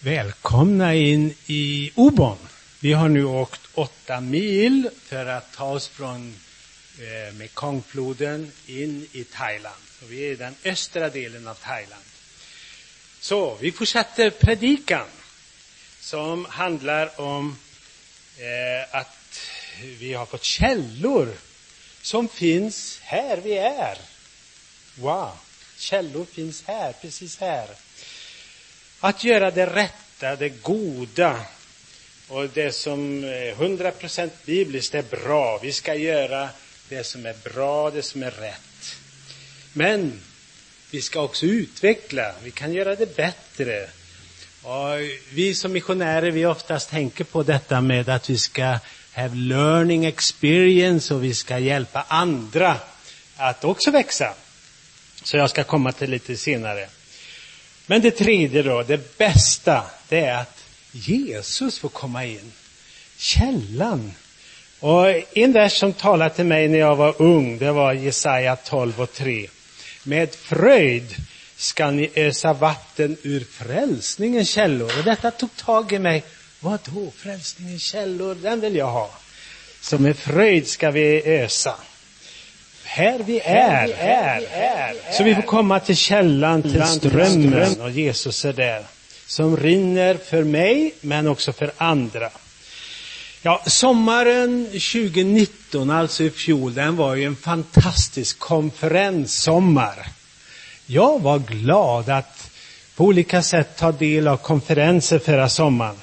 Välkomna 0.02 0.94
in 0.94 1.34
i 1.46 1.92
Obon. 1.94 2.38
Vi 2.80 2.92
har 2.92 3.08
nu 3.08 3.24
åkt 3.24 3.60
åtta 3.74 4.20
mil 4.20 4.90
för 5.02 5.26
att 5.26 5.52
ta 5.52 5.64
oss 5.64 5.88
från 5.88 6.34
eh, 6.98 7.34
Mekongfloden 7.34 8.52
in 8.66 9.08
i 9.12 9.24
Thailand. 9.24 9.82
Och 10.02 10.12
vi 10.12 10.26
är 10.26 10.32
i 10.32 10.36
den 10.36 10.54
östra 10.64 11.08
delen 11.08 11.48
av 11.48 11.54
Thailand. 11.54 12.02
Så 13.20 13.56
vi 13.60 13.72
fortsätter 13.72 14.30
predikan 14.30 15.06
som 16.00 16.44
handlar 16.44 17.20
om 17.20 17.56
eh, 18.38 18.96
att 18.96 19.40
vi 19.98 20.12
har 20.12 20.26
fått 20.26 20.44
källor 20.44 21.28
som 22.02 22.28
finns 22.28 22.98
här 23.02 23.36
vi 23.36 23.58
är. 23.58 23.98
Wow, 24.94 25.32
källor 25.78 26.24
finns 26.24 26.62
här, 26.66 26.92
precis 26.92 27.40
här. 27.40 27.68
Att 29.00 29.24
göra 29.24 29.50
det 29.50 29.66
rätta, 29.66 30.36
det 30.36 30.48
goda 30.48 31.36
och 32.28 32.48
det 32.48 32.72
som 32.72 33.24
eh, 33.24 33.30
är 33.30 33.54
100% 33.54 34.30
bibliskt 34.44 34.94
är 34.94 35.02
bra. 35.02 35.58
Vi 35.62 35.72
ska 35.72 35.94
göra 35.94 36.48
det 36.88 37.04
som 37.04 37.26
är 37.26 37.34
bra, 37.44 37.90
det 37.90 38.02
som 38.02 38.22
är 38.22 38.30
rätt. 38.30 38.96
Men 39.72 40.20
vi 40.90 41.02
ska 41.02 41.20
också 41.20 41.46
utveckla, 41.46 42.34
vi 42.42 42.50
kan 42.50 42.72
göra 42.72 42.94
det 42.94 43.16
bättre. 43.16 43.88
Och 44.62 44.98
vi 45.32 45.54
som 45.54 45.72
missionärer, 45.72 46.30
vi 46.30 46.46
oftast 46.46 46.90
tänker 46.90 47.24
på 47.24 47.42
detta 47.42 47.80
med 47.80 48.08
att 48.08 48.30
vi 48.30 48.38
ska 48.38 48.78
have 49.12 49.36
learning 49.36 50.04
experience 50.04 51.14
och 51.14 51.24
vi 51.24 51.34
ska 51.34 51.58
hjälpa 51.58 52.04
andra 52.08 52.76
att 53.36 53.64
också 53.64 53.90
växa. 53.90 54.34
Så 55.22 55.36
jag 55.36 55.50
ska 55.50 55.64
komma 55.64 55.92
till 55.92 56.10
lite 56.10 56.36
senare. 56.36 56.88
Men 57.90 58.02
det 58.02 58.10
tredje 58.10 58.62
då, 58.62 58.82
det 58.82 59.18
bästa, 59.18 59.82
det 60.08 60.20
är 60.20 60.40
att 60.40 60.64
Jesus 60.92 61.78
får 61.78 61.88
komma 61.88 62.24
in. 62.24 62.52
Källan. 63.16 64.12
Och 64.80 65.36
en 65.36 65.52
vers 65.52 65.78
som 65.78 65.92
talade 65.92 66.34
till 66.34 66.44
mig 66.44 66.68
när 66.68 66.78
jag 66.78 66.96
var 66.96 67.22
ung, 67.22 67.58
det 67.58 67.72
var 67.72 67.92
Jesaja 67.92 68.56
12 68.56 69.00
och 69.00 69.12
3. 69.12 69.48
Med 70.04 70.34
fröjd 70.34 71.16
ska 71.56 71.90
ni 71.90 72.10
ösa 72.14 72.52
vatten 72.52 73.16
ur 73.22 73.44
frälsningens 73.50 74.50
källor. 74.50 74.98
Och 74.98 75.04
detta 75.04 75.30
tog 75.30 75.56
tag 75.56 75.92
i 75.92 75.98
mig. 75.98 76.22
Vad 76.60 76.80
då? 76.94 77.12
Frälsningens 77.16 77.82
källor, 77.82 78.34
den 78.34 78.60
vill 78.60 78.76
jag 78.76 78.90
ha. 78.90 79.10
Så 79.80 79.98
med 79.98 80.16
fröjd 80.16 80.68
ska 80.68 80.90
vi 80.90 81.22
ösa 81.24 81.74
här 82.92 83.18
vi 83.26 83.40
är, 83.40 83.94
här, 83.94 84.46
här, 84.50 84.94
Så 85.12 85.22
vi 85.22 85.34
får 85.34 85.42
komma 85.42 85.80
till 85.80 85.96
källan, 85.96 86.62
till 86.62 86.82
strömmen 86.82 87.80
och 87.80 87.90
Jesus 87.90 88.44
är 88.44 88.52
där. 88.52 88.84
Som 89.26 89.56
rinner 89.56 90.14
för 90.14 90.44
mig, 90.44 90.94
men 91.00 91.26
också 91.26 91.52
för 91.52 91.72
andra. 91.76 92.30
Ja, 93.42 93.62
sommaren 93.66 94.66
2019, 94.66 95.90
alltså 95.90 96.24
i 96.24 96.30
fjol, 96.30 96.74
den 96.74 96.96
var 96.96 97.14
ju 97.14 97.24
en 97.24 97.36
fantastisk 97.36 98.38
konferenssommar. 98.38 100.08
Jag 100.86 101.22
var 101.22 101.38
glad 101.38 102.08
att 102.08 102.50
på 102.96 103.04
olika 103.04 103.42
sätt 103.42 103.76
ta 103.76 103.92
del 103.92 104.28
av 104.28 104.36
konferenser 104.36 105.18
förra 105.18 105.48
sommaren. 105.48 105.96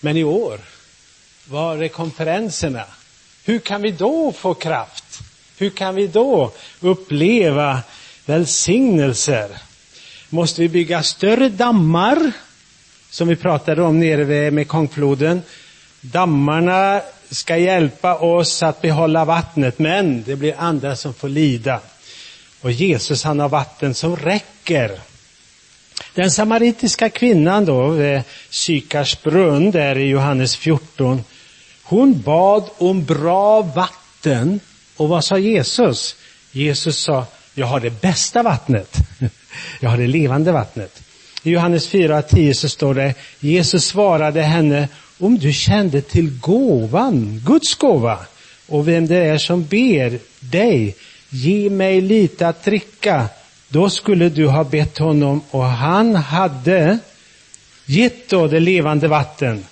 Men 0.00 0.16
i 0.16 0.24
år, 0.24 0.58
var 1.44 1.76
är 1.76 1.88
konferenserna? 1.88 2.84
Hur 3.44 3.58
kan 3.58 3.82
vi 3.82 3.90
då 3.90 4.32
få 4.32 4.54
kraft? 4.54 5.29
Hur 5.60 5.70
kan 5.70 5.94
vi 5.94 6.06
då 6.06 6.52
uppleva 6.80 7.80
välsignelser? 8.26 9.48
Måste 10.28 10.60
vi 10.60 10.68
bygga 10.68 11.02
större 11.02 11.48
dammar, 11.48 12.32
som 13.10 13.28
vi 13.28 13.36
pratade 13.36 13.82
om 13.82 14.00
nere 14.00 14.24
vid 14.24 14.52
Mekongfloden? 14.52 15.42
Dammarna 16.00 17.00
ska 17.30 17.56
hjälpa 17.56 18.14
oss 18.14 18.62
att 18.62 18.82
behålla 18.82 19.24
vattnet, 19.24 19.78
men 19.78 20.22
det 20.22 20.36
blir 20.36 20.54
andra 20.58 20.96
som 20.96 21.14
får 21.14 21.28
lida. 21.28 21.80
Och 22.60 22.72
Jesus 22.72 23.24
han 23.24 23.40
har 23.40 23.48
vatten 23.48 23.94
som 23.94 24.16
räcker. 24.16 25.00
Den 26.14 26.30
samaritiska 26.30 27.10
kvinnan 27.10 27.64
då, 27.64 27.88
vid 27.88 28.22
Sykars 28.50 29.22
brunn, 29.22 29.70
där 29.70 29.98
i 29.98 30.08
Johannes 30.08 30.56
14, 30.56 31.24
hon 31.82 32.20
bad 32.20 32.70
om 32.78 33.04
bra 33.04 33.62
vatten 33.62 34.60
och 35.00 35.08
vad 35.08 35.24
sa 35.24 35.38
Jesus? 35.38 36.16
Jesus 36.52 36.98
sa, 36.98 37.26
jag 37.54 37.66
har 37.66 37.80
det 37.80 38.00
bästa 38.00 38.42
vattnet. 38.42 38.96
Jag 39.80 39.90
har 39.90 39.98
det 39.98 40.06
levande 40.06 40.52
vattnet. 40.52 41.02
I 41.42 41.50
Johannes 41.50 41.92
4.10 41.92 42.52
så 42.52 42.68
står 42.68 42.94
det, 42.94 43.14
Jesus 43.40 43.84
svarade 43.84 44.42
henne, 44.42 44.88
om 45.18 45.38
du 45.38 45.52
kände 45.52 46.00
till 46.00 46.38
gåvan, 46.40 47.42
Guds 47.46 47.74
gåva, 47.74 48.18
och 48.66 48.88
vem 48.88 49.06
det 49.06 49.16
är 49.16 49.38
som 49.38 49.64
ber 49.64 50.18
dig, 50.40 50.96
ge 51.28 51.70
mig 51.70 52.00
lite 52.00 52.48
att 52.48 52.64
dricka, 52.64 53.28
då 53.68 53.90
skulle 53.90 54.28
du 54.28 54.46
ha 54.46 54.64
bett 54.64 54.98
honom 54.98 55.40
och 55.50 55.64
han 55.64 56.14
hade 56.14 56.98
gett 57.86 58.28
då 58.28 58.46
det 58.46 58.60
levande 58.60 59.08
vatten. 59.08 59.64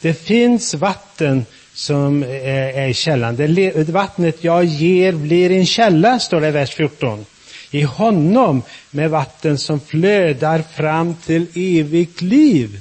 Det 0.00 0.14
finns 0.14 0.74
vatten 0.74 1.44
som 1.74 2.22
är 2.22 2.88
i 2.88 2.94
källan. 2.94 3.36
Det 3.36 3.88
vattnet 3.88 4.44
jag 4.44 4.64
ger 4.64 5.12
blir 5.12 5.50
en 5.50 5.66
källa, 5.66 6.18
står 6.18 6.40
det 6.40 6.48
i 6.48 6.50
vers 6.50 6.74
14. 6.74 7.26
I 7.70 7.82
honom 7.82 8.62
med 8.90 9.10
vatten 9.10 9.58
som 9.58 9.80
flödar 9.80 10.64
fram 10.74 11.14
till 11.14 11.46
evigt 11.54 12.20
liv. 12.20 12.80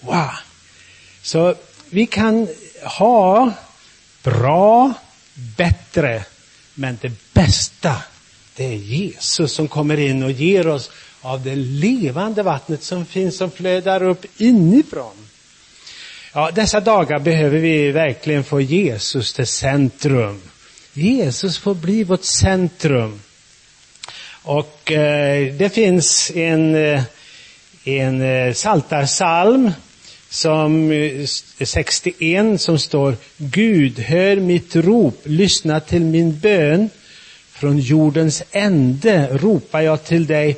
Wow! 0.00 0.30
Så 1.22 1.54
vi 1.90 2.06
kan 2.06 2.48
ha 2.82 3.52
bra, 4.22 4.92
bättre, 5.56 6.24
men 6.74 6.98
det 7.00 7.12
bästa, 7.32 7.96
Det 8.56 8.64
är 8.64 8.76
Jesus 8.76 9.52
som 9.52 9.68
kommer 9.68 10.00
in 10.00 10.22
och 10.22 10.30
ger 10.30 10.68
oss 10.68 10.90
av 11.20 11.42
det 11.42 11.56
levande 11.56 12.42
vattnet 12.42 12.82
som 12.82 13.06
finns, 13.06 13.36
som 13.36 13.50
flödar 13.50 14.02
upp 14.02 14.24
inifrån. 14.36 15.29
Ja, 16.32 16.50
dessa 16.50 16.80
dagar 16.80 17.18
behöver 17.18 17.58
vi 17.58 17.90
verkligen 17.90 18.44
få 18.44 18.60
Jesus 18.60 19.32
till 19.32 19.46
centrum. 19.46 20.40
Jesus 20.92 21.58
får 21.58 21.74
bli 21.74 22.04
vårt 22.04 22.24
centrum. 22.24 23.20
Och 24.42 24.92
eh, 24.92 25.54
det 25.54 25.74
finns 25.74 26.30
en, 26.34 26.74
eh, 26.74 27.02
en 27.84 28.22
eh, 28.22 28.52
saltarsalm 28.52 29.70
som 30.28 30.92
eh, 30.92 31.26
61 31.64 32.60
som 32.60 32.78
står 32.78 33.16
Gud, 33.36 33.98
hör 33.98 34.36
mitt 34.36 34.76
rop, 34.76 35.22
lyssna 35.24 35.80
till 35.80 36.02
min 36.02 36.38
bön. 36.38 36.90
Från 37.52 37.78
jordens 37.78 38.42
ände 38.50 39.28
ropar 39.32 39.80
jag 39.80 40.04
till 40.04 40.26
dig 40.26 40.56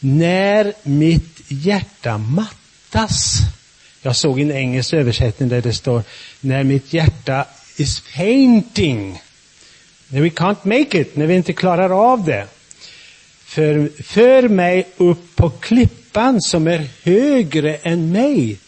när 0.00 0.72
mitt 0.82 1.40
hjärta 1.48 2.18
mattas. 2.18 3.40
Jag 4.06 4.16
såg 4.16 4.40
en 4.40 4.52
engelsk 4.52 4.92
översättning 4.92 5.48
där 5.48 5.60
det 5.60 5.72
står 5.72 6.02
när 6.40 6.64
mitt 6.64 6.92
hjärta 6.92 7.46
is 7.76 8.00
fainting. 8.00 9.22
När 10.08 10.20
we 10.20 10.28
can't 10.28 10.56
make 10.62 11.00
it, 11.00 11.16
när 11.16 11.26
vi 11.26 11.34
inte 11.34 11.52
klarar 11.52 12.12
av 12.12 12.24
det. 12.24 12.46
För, 13.44 14.02
för 14.02 14.48
mig 14.48 14.86
upp 14.96 15.36
på 15.36 15.50
klippan 15.50 16.42
som 16.42 16.66
är 16.66 16.86
högre 17.02 17.74
än 17.74 18.12
mig. 18.12 18.58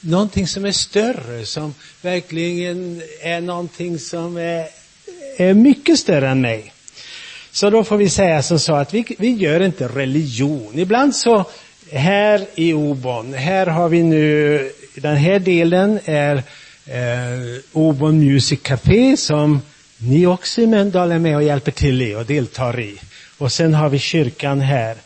Någonting 0.00 0.46
som 0.46 0.64
är 0.64 0.72
större, 0.72 1.46
som 1.46 1.74
verkligen 2.02 3.02
är 3.22 3.40
någonting 3.40 3.98
som 3.98 4.36
är, 4.36 4.66
är 5.36 5.54
mycket 5.54 5.98
större 5.98 6.28
än 6.28 6.40
mig. 6.40 6.72
Så 7.52 7.70
då 7.70 7.84
får 7.84 7.96
vi 7.96 8.08
säga 8.08 8.42
som 8.42 8.58
så 8.58 8.74
att 8.74 8.94
vi, 8.94 9.04
vi 9.18 9.32
gör 9.32 9.60
inte 9.60 9.88
religion. 9.88 10.78
Ibland 10.78 11.16
så 11.16 11.46
här 11.92 12.46
i 12.54 12.72
Obon, 12.72 13.34
här 13.34 13.66
har 13.66 13.88
vi 13.88 14.02
nu, 14.02 14.70
den 14.94 15.16
här 15.16 15.38
delen 15.38 16.00
är 16.04 16.36
eh, 16.86 17.60
Obon 17.72 18.18
Music 18.18 18.60
Café 18.62 19.16
som 19.16 19.60
ni 19.98 20.26
också 20.26 20.60
i 20.60 20.66
Mölndal 20.66 21.12
är 21.12 21.18
med 21.18 21.36
och 21.36 21.42
hjälper 21.42 21.72
till 21.72 22.02
i 22.02 22.14
och 22.14 22.26
deltar 22.26 22.80
i. 22.80 23.00
Och 23.38 23.52
sen 23.52 23.74
har 23.74 23.88
vi 23.88 23.98
kyrkan 23.98 24.60
här. 24.60 24.96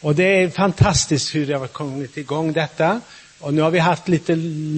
Och 0.00 0.14
det 0.14 0.42
är 0.42 0.48
fantastiskt 0.48 1.34
hur 1.34 1.46
det 1.46 1.54
har 1.54 1.66
kommit 1.66 2.16
igång 2.16 2.52
detta. 2.52 3.00
Och 3.40 3.54
nu 3.54 3.62
har 3.62 3.70
vi 3.70 3.78
haft 3.78 4.08
lite, 4.08 4.34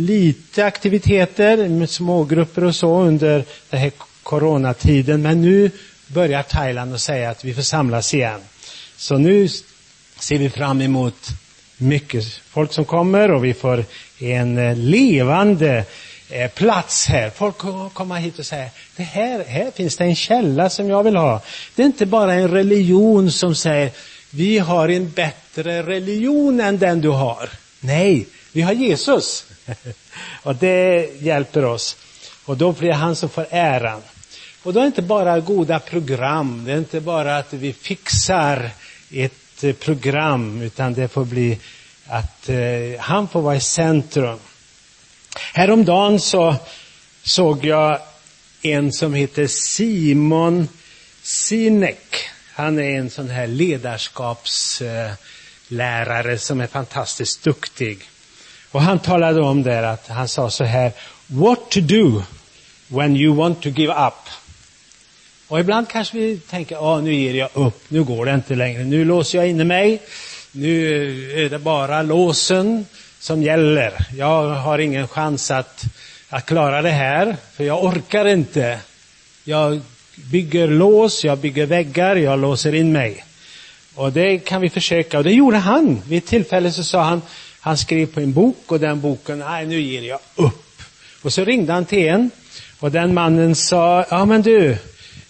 lite 0.06 0.64
aktiviteter 0.64 1.68
med 1.68 1.90
smågrupper 1.90 2.64
och 2.64 2.76
så 2.76 3.00
under 3.00 3.44
den 3.70 3.80
här 3.80 3.92
coronatiden. 4.22 5.22
Men 5.22 5.42
nu 5.42 5.70
börjar 6.06 6.42
Thailand 6.42 6.94
att 6.94 7.00
säga 7.00 7.30
att 7.30 7.44
vi 7.44 7.54
får 7.54 7.62
samlas 7.62 8.14
igen. 8.14 8.40
Så 8.96 9.18
nu 9.18 9.48
ser 10.18 10.38
vi 10.38 10.50
fram 10.50 10.80
emot 10.80 11.28
mycket 11.76 12.25
folk 12.49 12.73
som 12.73 12.85
kommer 12.85 13.30
och 13.30 13.44
vi 13.44 13.54
får 13.54 13.85
en 14.18 14.58
eh, 14.58 14.76
levande 14.76 15.85
eh, 16.30 16.50
plats 16.50 17.06
här. 17.06 17.30
Folk 17.30 17.56
kommer 17.92 18.16
hit 18.16 18.38
och 18.38 18.46
säger, 18.46 18.70
det 18.96 19.02
här, 19.02 19.44
här 19.44 19.70
finns 19.70 19.96
det 19.96 20.04
en 20.04 20.16
källa 20.16 20.70
som 20.70 20.88
jag 20.88 21.02
vill 21.02 21.16
ha. 21.16 21.40
Det 21.75 21.82
är 21.82 21.87
inte 21.87 22.06
bara 22.06 22.35
en 22.35 22.49
religion 22.49 23.32
som 23.32 23.54
säger, 23.54 23.90
vi 24.30 24.58
har 24.58 24.88
en 24.88 25.11
bättre 25.11 25.82
religion 25.82 26.61
än 26.61 26.78
den 26.78 27.00
du 27.00 27.08
har. 27.08 27.49
Nej, 27.80 28.26
vi 28.52 28.62
har 28.62 28.73
Jesus. 28.73 29.46
och 30.42 30.56
det 30.56 31.08
hjälper 31.20 31.64
oss. 31.64 31.96
Och 32.44 32.56
då 32.56 32.73
blir 32.73 32.88
det 32.88 32.94
han 32.94 33.16
som 33.16 33.28
får 33.28 33.46
äran. 33.50 34.02
Och 34.62 34.73
då 34.73 34.80
är 34.80 34.82
det 34.82 34.87
inte 34.87 35.02
bara 35.02 35.40
goda 35.40 35.78
program, 35.78 36.64
det 36.64 36.73
är 36.73 36.78
inte 36.78 37.00
bara 37.00 37.37
att 37.37 37.52
vi 37.52 37.73
fixar 37.73 38.70
ett 39.11 39.45
Eh, 39.60 39.75
program, 39.75 40.62
utan 40.62 40.95
det 40.95 41.08
får 41.08 41.25
bli 41.25 41.58
att 42.06 42.49
eh, 42.49 43.00
han 43.00 43.28
får 43.28 43.42
vara 43.42 43.56
i 43.56 43.60
centrum. 43.60 44.38
Häromdagen 45.54 46.21
så 46.21 46.56
såg 47.23 47.64
jag 47.64 47.99
en 48.62 48.92
som 48.92 49.14
heter 49.14 49.47
Simon 49.47 50.69
Sinek. 51.23 52.28
Han 52.54 52.78
är 52.78 52.99
en 52.99 53.10
sån 53.10 53.30
här 53.30 53.47
ledarskapslärare 53.47 56.38
som 56.38 56.60
är 56.60 56.66
fantastiskt 56.66 57.45
duktig. 57.45 57.99
Och 58.71 58.82
han 58.82 58.99
talade 58.99 59.40
om 59.40 59.62
där 59.62 59.82
att 59.82 60.08
han 60.08 60.28
sa 60.28 60.50
så 60.50 60.64
här, 60.64 60.92
what 61.26 61.71
to 61.71 61.80
do 61.80 62.23
when 62.88 63.16
you 63.16 63.36
want 63.36 63.62
to 63.62 63.69
give 63.69 63.92
up. 63.92 64.14
Och 65.49 65.61
ibland 65.61 65.89
kanske 65.89 66.19
vi 66.19 66.39
tänker, 66.39 66.75
ja 66.75 67.00
nu 67.00 67.15
ger 67.15 67.35
jag 67.35 67.49
upp, 67.54 67.85
nu 67.89 68.04
går 68.04 68.26
det 68.26 68.35
inte 68.35 68.54
längre, 68.54 68.85
nu 68.85 69.04
låser 69.04 69.39
jag 69.39 69.49
inne 69.49 69.65
mig, 69.65 70.02
nu 70.52 70.87
eh, 71.35 71.45
är 71.45 71.49
det 71.49 71.59
bara 71.59 72.02
låsen 72.02 72.87
som 73.19 73.43
gäller. 73.43 73.93
Jag 74.17 74.49
har 74.49 74.78
ingen 74.78 75.09
chans 75.09 75.50
att, 75.50 75.85
att 76.28 76.47
klara 76.47 76.82
det 76.82 76.91
här, 76.91 77.37
för 77.56 77.65
jag 77.65 77.85
orkar 77.85 78.25
inte. 78.25 78.78
Jag 79.45 79.80
bygger 80.17 80.69
lås, 80.69 81.25
jag 81.25 81.39
bygger 81.39 81.67
väggar, 81.67 82.17
jag 82.17 82.39
låser 82.39 82.75
in 82.75 82.93
mig. 82.93 83.25
Och 83.95 84.13
det 84.13 84.39
kan 84.39 84.61
vi 84.61 84.71
försöka, 84.71 85.19
och 85.19 85.25
det 85.25 85.32
gjorde 85.32 85.56
han. 85.56 86.02
Vid 86.09 86.19
ett 86.19 86.26
tillfälle 86.26 86.73
så 86.73 86.85
sa 86.85 87.02
han, 87.02 87.23
han 87.61 87.76
skrev 87.76 88.06
på 88.06 88.21
en 88.21 88.32
bok 88.32 88.63
och 88.67 88.80
den 88.80 89.00
boken, 89.00 89.39
nej 89.39 89.67
nu 89.67 89.80
ger 89.80 90.02
jag 90.02 90.19
upp. 90.35 90.82
Och 91.23 91.32
så 91.32 91.45
ringde 91.45 91.73
han 91.73 91.85
till 91.85 92.09
en 92.09 92.30
och 92.80 92.91
den 92.91 93.15
mannen 93.15 93.54
sa, 93.54 94.06
ja 94.11 94.25
men 94.25 94.43
du, 94.43 94.78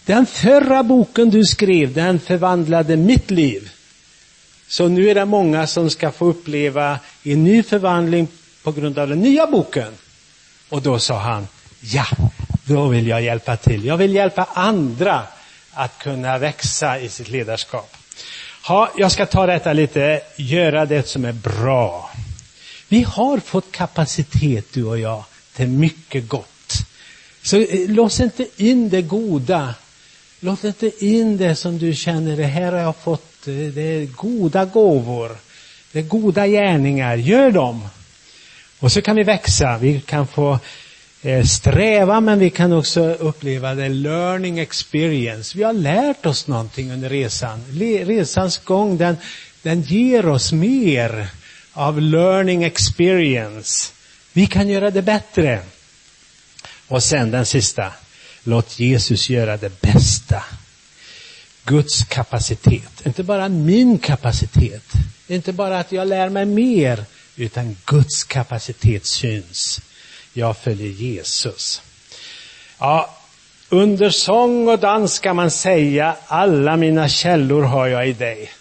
den 0.07 0.25
förra 0.25 0.83
boken 0.83 1.29
du 1.29 1.43
skrev, 1.43 1.93
den 1.93 2.19
förvandlade 2.19 2.95
mitt 2.95 3.31
liv. 3.31 3.71
Så 4.67 4.87
nu 4.87 5.09
är 5.09 5.15
det 5.15 5.25
många 5.25 5.67
som 5.67 5.89
ska 5.89 6.11
få 6.11 6.25
uppleva 6.25 6.99
en 7.23 7.43
ny 7.43 7.63
förvandling 7.63 8.27
på 8.63 8.71
grund 8.71 8.99
av 8.99 9.07
den 9.07 9.19
nya 9.19 9.47
boken. 9.47 9.93
Och 10.69 10.81
då 10.81 10.99
sa 10.99 11.19
han, 11.19 11.47
ja, 11.81 12.05
då 12.65 12.87
vill 12.87 13.07
jag 13.07 13.21
hjälpa 13.21 13.57
till. 13.57 13.85
Jag 13.85 13.97
vill 13.97 14.13
hjälpa 14.15 14.47
andra 14.53 15.23
att 15.73 15.97
kunna 15.97 16.37
växa 16.37 16.99
i 16.99 17.09
sitt 17.09 17.29
ledarskap. 17.29 17.97
Ja, 18.67 18.91
jag 18.97 19.11
ska 19.11 19.25
ta 19.25 19.45
detta 19.45 19.73
lite, 19.73 20.21
göra 20.35 20.85
det 20.85 21.07
som 21.07 21.25
är 21.25 21.33
bra. 21.33 22.11
Vi 22.87 23.03
har 23.03 23.39
fått 23.39 23.71
kapacitet, 23.71 24.65
du 24.73 24.83
och 24.83 24.99
jag, 24.99 25.23
till 25.55 25.67
mycket 25.67 26.27
gott. 26.27 26.73
Så 27.41 27.57
eh, 27.57 27.89
lås 27.89 28.19
inte 28.19 28.47
in 28.57 28.89
det 28.89 29.01
goda 29.01 29.73
Låt 30.39 30.63
inte 30.63 31.05
in 31.05 31.37
det 31.37 31.55
som 31.55 31.77
du 31.77 31.93
känner, 31.93 32.37
det 32.37 32.43
här 32.43 32.71
har 32.71 32.79
jag 32.79 32.95
fått, 32.95 33.45
det 33.45 33.81
är 33.81 34.05
goda 34.05 34.65
gåvor, 34.65 35.37
det 35.91 35.99
är 35.99 36.03
goda 36.03 36.47
gärningar, 36.47 37.15
gör 37.15 37.51
dem. 37.51 37.87
Och 38.79 38.91
så 38.91 39.01
kan 39.01 39.15
vi 39.15 39.23
växa, 39.23 39.77
vi 39.77 40.01
kan 40.01 40.27
få 40.27 40.59
eh, 41.21 41.45
sträva 41.45 42.21
men 42.21 42.39
vi 42.39 42.49
kan 42.49 42.73
också 42.73 43.01
uppleva 43.01 43.75
det 43.75 43.89
learning 43.89 44.59
experience. 44.59 45.57
Vi 45.57 45.63
har 45.63 45.73
lärt 45.73 46.25
oss 46.25 46.47
någonting 46.47 46.91
under 46.91 47.09
resan. 47.09 47.63
Resans 48.05 48.57
gång 48.57 48.97
den, 48.97 49.17
den 49.61 49.81
ger 49.81 50.25
oss 50.25 50.51
mer 50.51 51.29
av 51.73 52.01
learning 52.01 52.63
experience. 52.63 53.93
Vi 54.33 54.47
kan 54.47 54.69
göra 54.69 54.91
det 54.91 55.01
bättre. 55.01 55.59
Och 56.87 57.03
sen 57.03 57.31
den 57.31 57.45
sista. 57.45 57.93
Låt 58.47 58.79
Jesus 58.79 59.29
göra 59.29 59.57
det 59.57 59.81
bästa. 59.81 60.43
Guds 61.65 62.03
kapacitet. 62.03 63.05
Inte 63.05 63.23
bara 63.23 63.49
min 63.49 63.97
kapacitet. 63.97 64.83
Inte 65.27 65.53
bara 65.53 65.79
att 65.79 65.91
jag 65.91 66.07
lär 66.07 66.29
mig 66.29 66.45
mer, 66.45 67.05
utan 67.35 67.77
Guds 67.85 68.23
kapacitet 68.23 69.05
syns. 69.05 69.81
Jag 70.33 70.57
följer 70.57 70.87
Jesus. 70.87 71.81
Ja, 72.79 73.17
under 73.69 74.09
sång 74.09 74.67
och 74.67 74.79
dans 74.79 75.13
ska 75.13 75.33
man 75.33 75.51
säga, 75.51 76.15
alla 76.27 76.77
mina 76.77 77.09
källor 77.09 77.63
har 77.63 77.87
jag 77.87 78.07
i 78.09 78.13
dig. 78.13 78.51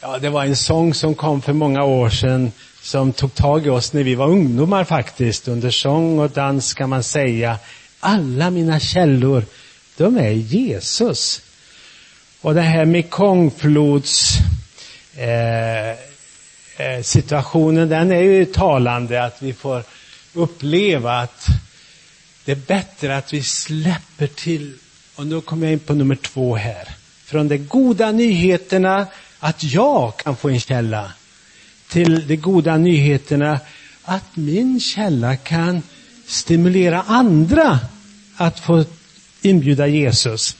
Ja, 0.00 0.18
det 0.18 0.30
var 0.30 0.44
en 0.44 0.56
sång 0.56 0.94
som 0.94 1.14
kom 1.14 1.42
för 1.42 1.52
många 1.52 1.84
år 1.84 2.10
sedan 2.10 2.52
som 2.82 3.12
tog 3.12 3.34
tag 3.34 3.66
i 3.66 3.70
oss 3.70 3.92
när 3.92 4.02
vi 4.02 4.14
var 4.14 4.26
ungdomar 4.26 4.84
faktiskt. 4.84 5.48
Under 5.48 5.70
sång 5.70 6.18
och 6.18 6.30
dans 6.30 6.66
ska 6.66 6.86
man 6.86 7.02
säga, 7.02 7.58
alla 8.00 8.50
mina 8.50 8.80
källor, 8.80 9.44
de 9.96 10.18
är 10.18 10.30
Jesus. 10.30 11.42
Och 12.40 12.54
det 12.54 12.60
här 12.60 12.84
Mekongflods 12.84 14.38
eh, 15.16 15.90
eh, 16.76 17.02
situationen, 17.02 17.88
den 17.88 18.12
är 18.12 18.20
ju 18.20 18.44
talande 18.44 19.24
att 19.24 19.42
vi 19.42 19.52
får 19.52 19.82
uppleva 20.34 21.18
att 21.18 21.46
det 22.44 22.52
är 22.52 22.56
bättre 22.56 23.16
att 23.16 23.32
vi 23.32 23.42
släpper 23.42 24.26
till, 24.26 24.74
och 25.14 25.26
nu 25.26 25.40
kommer 25.40 25.66
jag 25.66 25.72
in 25.72 25.78
på 25.78 25.94
nummer 25.94 26.16
två 26.16 26.56
här, 26.56 26.88
från 27.24 27.48
de 27.48 27.58
goda 27.58 28.12
nyheterna 28.12 29.06
att 29.38 29.64
jag 29.64 30.16
kan 30.16 30.36
få 30.36 30.48
en 30.48 30.60
källa, 30.60 31.12
till 31.88 32.26
de 32.28 32.36
goda 32.36 32.76
nyheterna 32.76 33.60
att 34.02 34.36
min 34.36 34.80
källa 34.80 35.36
kan 35.36 35.82
stimulera 36.26 37.02
andra 37.02 37.78
att 38.36 38.60
få 38.60 38.84
inbjuda 39.42 39.86
Jesus. 39.86 40.56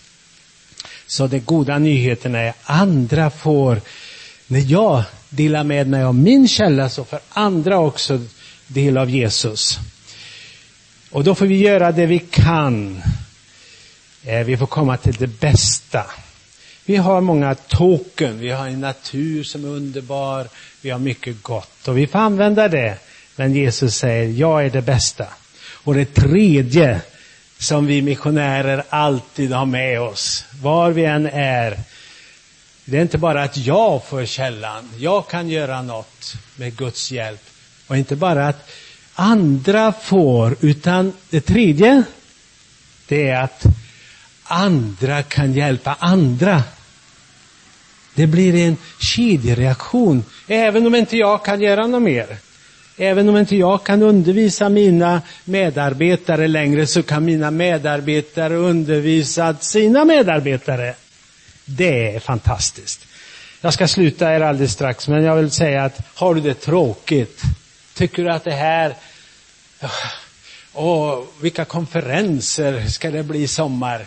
Så 1.07 1.27
de 1.27 1.41
goda 1.41 1.79
nyheterna 1.79 2.39
är 2.39 2.55
andra 2.65 3.31
får, 3.31 3.81
när 4.47 4.61
jag 4.61 5.05
delar 5.29 5.65
med 5.65 5.89
mig 5.89 6.03
av 6.03 6.15
min 6.15 6.49
källa 6.49 6.89
så 6.89 7.05
får 7.05 7.21
andra 7.29 7.79
också 7.79 8.21
del 8.67 8.99
av 8.99 9.11
Jesus. 9.11 9.79
Och 11.11 11.25
då 11.25 11.35
får 11.35 11.47
vi 11.47 11.57
göra 11.57 11.93
det 11.93 12.07
vi 12.07 12.19
kan. 12.19 13.03
Eh, 14.25 14.45
vi 14.45 14.57
får 14.57 14.67
komma 14.67 14.97
till 14.97 15.15
det 15.15 15.27
bästa. 15.27 16.05
Vi 16.85 16.97
har 16.97 17.21
många 17.21 17.55
token, 17.55 18.39
vi 18.39 18.51
har 18.51 18.67
en 18.67 18.81
natur 18.81 19.45
som 19.45 19.65
är 19.65 19.69
underbar, 19.69 20.49
vi 20.81 20.91
har 20.91 20.99
mycket 20.99 21.43
gott 21.43 21.89
och 21.89 21.99
vi 21.99 22.07
får 22.07 22.19
använda 22.19 22.69
det. 22.69 22.99
Men 23.37 23.55
Jesus 23.55 23.95
säger, 23.97 24.29
jag 24.29 24.65
är 24.65 24.71
det 24.71 24.83
bästa. 24.83 25.27
Och 25.87 25.94
det 25.94 26.14
tredje 26.14 27.01
som 27.59 27.87
vi 27.87 28.03
missionärer 28.03 28.85
alltid 28.88 29.53
har 29.53 29.66
med 29.66 30.01
oss, 30.01 30.44
var 30.62 30.90
vi 30.90 31.05
än 31.05 31.27
är, 31.27 31.79
det 32.85 32.99
är 32.99 33.03
inte 33.03 33.18
bara 33.18 33.42
att 33.42 33.57
jag 33.57 34.05
får 34.05 34.25
källan, 34.25 34.90
jag 34.99 35.29
kan 35.29 35.49
göra 35.49 35.83
något 35.83 36.35
med 36.57 36.77
Guds 36.77 37.12
hjälp. 37.12 37.40
Och 37.87 37.96
inte 37.96 38.16
bara 38.16 38.49
att 38.49 38.70
andra 39.14 39.92
får, 39.92 40.57
utan 40.61 41.12
det 41.31 41.40
tredje, 41.40 42.03
det 43.09 43.29
är 43.29 43.42
att 43.42 43.64
andra 44.44 45.22
kan 45.22 45.53
hjälpa 45.53 45.96
andra. 45.99 46.62
Det 48.14 48.27
blir 48.27 48.55
en 48.55 48.77
kedjereaktion. 48.99 50.25
Även 50.46 50.87
om 50.87 50.94
inte 50.94 51.16
jag 51.16 51.44
kan 51.44 51.61
göra 51.61 51.87
något 51.87 52.03
mer. 52.03 52.46
Även 52.97 53.29
om 53.29 53.37
inte 53.37 53.57
jag 53.57 53.85
kan 53.85 54.03
undervisa 54.03 54.69
mina 54.69 55.23
medarbetare 55.45 56.49
längre 56.49 56.87
så 56.87 57.03
kan 57.03 57.25
mina 57.25 57.51
medarbetare 57.51 58.57
undervisa 58.57 59.57
sina 59.61 60.05
medarbetare. 60.05 60.95
Det 61.65 62.15
är 62.15 62.21
fantastiskt. 62.21 63.07
Jag 63.61 63.75
ska 63.75 63.89
sluta 63.89 64.27
här 64.27 64.41
alldeles 64.41 64.73
strax 64.73 65.09
men 65.09 65.25
jag 65.25 65.37
vill 65.37 65.51
säga 65.51 65.85
att 65.85 66.01
har 66.15 66.35
du 66.35 66.41
det 66.41 66.55
tråkigt? 66.55 67.43
Tycker 67.95 68.25
du 68.25 68.31
att 68.31 68.45
det 68.45 68.53
här 68.53 68.95
Åh, 70.73 71.23
vilka 71.41 71.65
konferenser 71.65 72.87
ska 72.89 73.11
det 73.11 73.23
bli 73.23 73.43
i 73.43 73.49
sommar? 73.49 74.07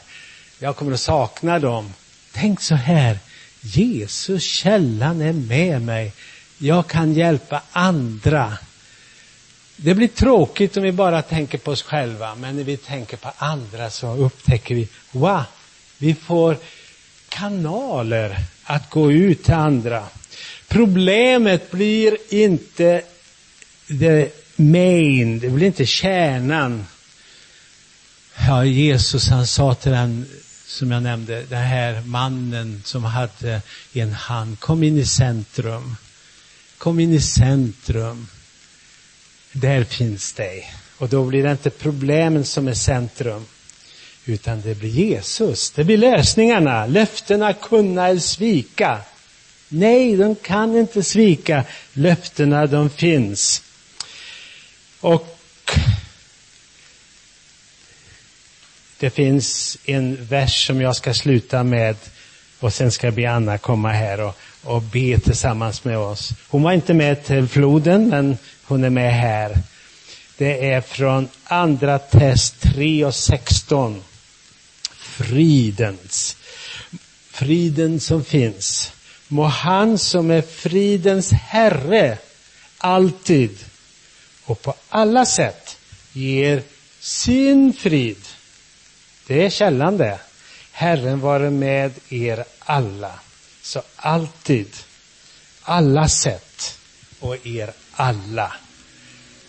Jag 0.60 0.76
kommer 0.76 0.94
att 0.94 1.00
sakna 1.00 1.60
dem. 1.60 1.94
Tänk 2.34 2.62
så 2.62 2.76
här, 2.76 3.20
Jesus, 3.62 4.44
källan 4.44 5.22
är 5.22 5.34
med 5.34 5.82
mig. 5.82 6.14
Jag 6.58 6.88
kan 6.88 7.14
hjälpa 7.14 7.62
andra. 7.72 8.58
Det 9.82 9.96
blir 9.96 10.08
tråkigt 10.08 10.78
om 10.78 10.84
vi 10.84 10.92
bara 10.92 11.22
tänker 11.22 11.58
på 11.58 11.72
oss 11.72 11.84
själva, 11.84 12.36
men 12.36 12.56
när 12.56 12.64
vi 12.64 12.78
tänker 12.78 13.18
på 13.18 13.32
andra 13.38 13.90
så 13.90 14.16
upptäcker 14.16 14.76
vi, 14.76 14.88
wow, 15.12 15.44
vi 15.98 16.16
får 16.16 16.58
kanaler 17.30 18.38
att 18.64 18.90
gå 18.90 19.12
ut 19.12 19.44
till 19.44 19.54
andra. 19.54 20.04
Problemet 20.68 21.72
blir 21.72 22.18
inte 22.30 23.02
the 23.88 24.30
main, 24.56 25.40
det 25.40 25.50
blir 25.50 25.68
inte 25.68 25.86
kärnan. 25.86 26.86
Ja, 28.48 28.66
Jesus 28.66 29.30
han 29.30 29.48
sa 29.48 29.74
till 29.74 29.92
den 29.92 30.26
som 30.66 30.92
jag 30.92 31.04
nämnde, 31.04 31.44
den 31.50 31.64
här 31.64 32.02
mannen 32.02 32.82
som 32.86 33.04
hade 33.04 33.62
en 33.94 34.14
hand, 34.14 34.60
kom 34.60 34.84
in 34.84 34.98
i 34.98 35.06
centrum. 35.06 35.96
Kom 36.78 37.00
in 37.00 37.14
i 37.14 37.22
centrum. 37.22 38.28
Där 39.62 39.84
finns 39.84 40.34
dig. 40.34 40.74
Och 40.98 41.10
då 41.10 41.24
blir 41.24 41.44
det 41.44 41.52
inte 41.52 41.70
problemen 41.70 42.46
som 42.46 42.68
är 42.68 42.74
centrum, 42.74 43.46
utan 44.26 44.62
det 44.62 44.76
blir 44.76 44.90
Jesus. 44.90 45.72
Det 45.72 45.84
blir 45.84 45.98
lösningarna. 45.98 46.86
Löftena 46.86 47.54
kunna 47.54 48.08
eller 48.08 48.20
svika. 48.20 49.00
Nej, 49.70 50.16
de 50.16 50.36
kan 50.36 50.78
inte 50.78 51.04
svika. 51.04 51.64
Löftena, 51.94 52.68
de 52.68 52.90
finns. 52.90 53.64
Och 55.00 55.38
det 59.00 59.10
finns 59.10 59.78
en 59.86 60.26
vers 60.26 60.68
som 60.68 60.82
jag 60.82 60.96
ska 60.96 61.14
sluta 61.14 61.64
med 61.64 61.96
och 62.60 62.74
sen 62.74 62.92
ska 62.92 63.08
jag 63.08 63.14
be 63.14 63.32
Anna 63.32 63.58
komma 63.58 63.92
här 63.92 64.22
och, 64.22 64.38
och 64.64 64.82
be 64.82 65.20
tillsammans 65.20 65.84
med 65.84 65.98
oss. 65.98 66.34
Hon 66.48 66.64
var 66.64 66.72
inte 66.72 66.94
med 66.94 67.26
till 67.26 67.48
floden, 67.48 68.10
men 68.10 68.38
hon 68.64 68.84
är 68.84 68.90
med 68.90 69.14
här. 69.14 69.58
Det 70.38 70.72
är 70.72 70.82
från 70.82 71.30
andra 71.44 72.00
test 72.00 72.62
3 72.62 73.06
och 73.06 73.16
16. 73.16 74.04
Fridens. 74.98 76.38
Friden 77.32 78.00
som 78.00 78.24
finns. 78.24 78.92
Må 79.28 79.44
han 79.44 79.98
som 79.98 80.32
är 80.32 80.42
fridens 80.42 81.32
Herre 81.32 82.18
alltid 82.78 83.58
och 84.46 84.62
på 84.62 84.74
alla 84.90 85.26
sätt 85.26 85.78
ger 86.14 86.64
sin 87.00 87.74
frid. 87.74 88.26
Det 89.28 89.46
är 89.46 89.50
källan 89.50 89.98
det. 89.98 90.20
Herren 90.72 91.20
vare 91.20 91.50
med 91.50 91.92
er 92.10 92.46
alla. 92.60 93.12
Så 93.70 93.82
alltid, 93.96 94.68
alla 95.62 96.08
sätt 96.10 96.78
och 97.20 97.48
er 97.48 97.74
alla. 97.92 98.54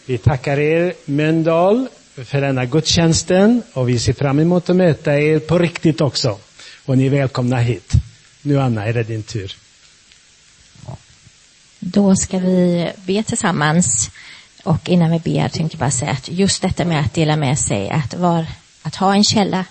Vi 0.06 0.18
tackar 0.18 0.58
er 0.58 0.94
Mölndal 1.04 1.88
för 2.24 2.40
denna 2.40 2.64
gudstjänsten 2.64 3.62
och 3.72 3.88
vi 3.88 3.98
ser 3.98 4.12
fram 4.12 4.38
emot 4.38 4.70
att 4.70 4.76
möta 4.76 5.18
er 5.18 5.38
på 5.38 5.58
riktigt 5.58 6.00
också. 6.00 6.38
Och 6.86 6.98
ni 6.98 7.06
är 7.06 7.10
välkomna 7.10 7.56
hit. 7.56 7.92
Nu 8.42 8.60
Anna, 8.60 8.86
är 8.86 8.92
det 8.92 9.02
din 9.02 9.22
tur. 9.22 9.56
Då 11.78 12.16
ska 12.16 12.38
vi 12.38 12.90
be 12.96 13.22
tillsammans. 13.22 14.10
Och 14.64 14.88
innan 14.88 15.10
vi 15.10 15.18
ber 15.18 15.48
tänkte 15.48 15.74
jag 15.74 15.78
bara 15.80 15.90
säga 15.90 16.10
att 16.10 16.28
just 16.28 16.62
detta 16.62 16.84
med 16.84 17.00
att 17.00 17.14
dela 17.14 17.36
med 17.36 17.58
sig, 17.58 17.90
att, 17.90 18.14
var, 18.14 18.46
att 18.82 18.96
ha 18.96 19.14
en 19.14 19.24
källa, 19.24 19.64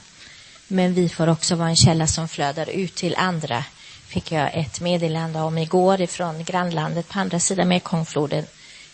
men 0.67 0.93
vi 0.93 1.09
får 1.09 1.29
också 1.29 1.55
vara 1.55 1.69
en 1.69 1.75
källa 1.75 2.07
som 2.07 2.27
flödar 2.27 2.69
ut 2.69 2.95
till 2.95 3.15
andra, 3.17 3.63
fick 4.09 4.31
jag 4.31 4.49
ett 4.53 4.81
meddelande 4.81 5.41
om 5.41 5.57
igår 5.57 6.01
ifrån 6.01 6.43
grannlandet 6.43 7.09
på 7.09 7.19
andra 7.19 7.39
sidan 7.39 7.67
Mekongfloden, 7.67 8.45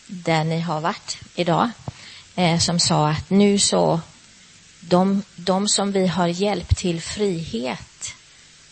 där 0.08 0.44
ni 0.44 0.60
har 0.60 0.82
varit 0.82 1.18
idag, 1.36 1.70
eh, 2.36 2.60
som 2.60 2.80
sa 2.80 3.10
att 3.10 3.30
nu 3.30 3.60
så, 3.60 4.00
de, 4.80 5.24
de 5.36 5.68
som 5.68 5.92
vi 5.92 6.08
har 6.08 6.28
hjälpt 6.28 6.78
till 6.78 7.02
frihet 7.02 8.16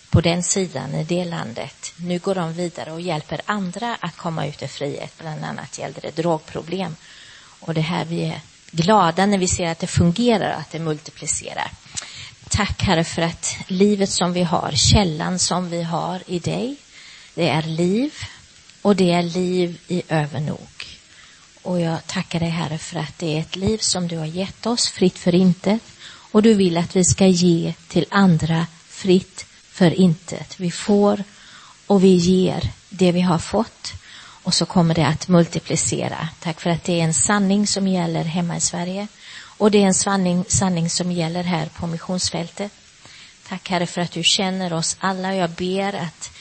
på 0.10 0.21
den 0.21 0.43
sidan 0.43 0.95
i 0.95 1.03
det 1.03 1.25
landet, 1.25 1.93
nu 1.95 2.19
går 2.19 2.36
de 2.36 2.53
vidare 2.53 2.91
och 2.91 3.01
hjälper 3.01 3.41
andra 3.45 3.97
att 3.99 4.17
komma 4.17 4.47
ut 4.47 4.62
i 4.62 4.67
frihet. 4.67 5.13
Bland 5.17 5.43
annat 5.43 5.79
gällde 5.79 6.01
det 6.01 6.15
drogproblem. 6.15 6.95
Och 7.60 7.73
det 7.73 7.82
här 7.82 8.06
vi 8.06 8.23
är 8.23 8.41
glada 8.71 9.25
när 9.25 9.38
vi 9.38 9.47
ser 9.47 9.67
att 9.67 9.79
det 9.79 9.88
fungerar, 9.88 10.51
att 10.51 10.71
det 10.71 10.79
multiplicerar. 10.79 11.71
Tack 12.56 12.84
Herre 12.84 13.04
för 13.04 13.22
att 13.22 13.56
livet 13.68 14.10
som 14.10 14.34
vi 14.34 14.44
har, 14.44 14.72
källan 14.72 15.39
som 15.39 15.70
vi 15.70 15.84
har 15.84 16.22
i 16.28 16.39
dig, 16.39 16.76
det 17.36 17.50
är 17.50 17.63
liv 17.63 18.13
och 18.82 18.96
det 18.96 19.12
är 19.12 19.24
liv 19.24 19.80
i 19.88 20.04
övernog. 20.10 21.00
Och 21.62 21.80
jag 21.80 22.08
tackar 22.08 22.39
dig 22.39 22.50
Herre 22.50 22.78
för 22.78 23.00
att 23.00 23.20
det 23.20 23.36
är 23.36 23.39
ett 23.39 23.56
liv 23.56 23.78
som 23.78 24.08
du 24.08 24.18
har 24.18 24.26
gett 24.26 24.66
oss 24.66 24.89
fritt 24.89 25.18
för 25.20 25.36
intet 25.36 25.82
och 26.32 26.42
du 26.42 26.54
vill 26.54 26.78
att 26.78 26.96
vi 26.96 27.04
ska 27.04 27.28
ge 27.28 27.74
till 27.88 28.06
andra 28.10 28.68
fritt 28.88 29.46
för 29.72 30.00
intet. 30.00 30.60
Vi 30.60 30.72
får 30.72 31.24
och 31.88 32.04
vi 32.04 32.16
ger 32.16 32.70
det 32.89 33.12
vi 33.12 33.22
har 33.22 33.39
fått 33.39 33.94
och 34.44 34.54
så 34.54 34.66
kommer 34.66 34.96
det 34.96 35.08
att 35.08 35.28
multiplicera. 35.28 36.30
Tack 36.39 36.62
för 36.62 36.70
att 36.70 36.84
det 36.84 37.00
är 37.00 37.04
en 37.04 37.13
sanning 37.13 37.68
som 37.68 37.88
gäller 37.88 38.24
hemma 38.24 38.58
i 38.58 38.62
Sverige 38.62 39.08
och 39.58 39.72
det 39.72 39.84
är 39.84 39.88
en 39.88 39.94
sanning, 39.94 40.46
sanning 40.48 40.89
som 40.89 41.12
gäller 41.12 41.44
här 41.44 41.66
på 41.66 41.88
missionsfältet. 41.88 42.72
Tack 43.48 43.70
Herre 43.70 43.88
för 43.88 44.02
att 44.02 44.12
du 44.12 44.24
känner 44.24 44.74
oss 44.74 44.98
alla. 45.00 45.36
Jag 45.36 45.50
ber 45.50 45.96
att, 45.96 46.32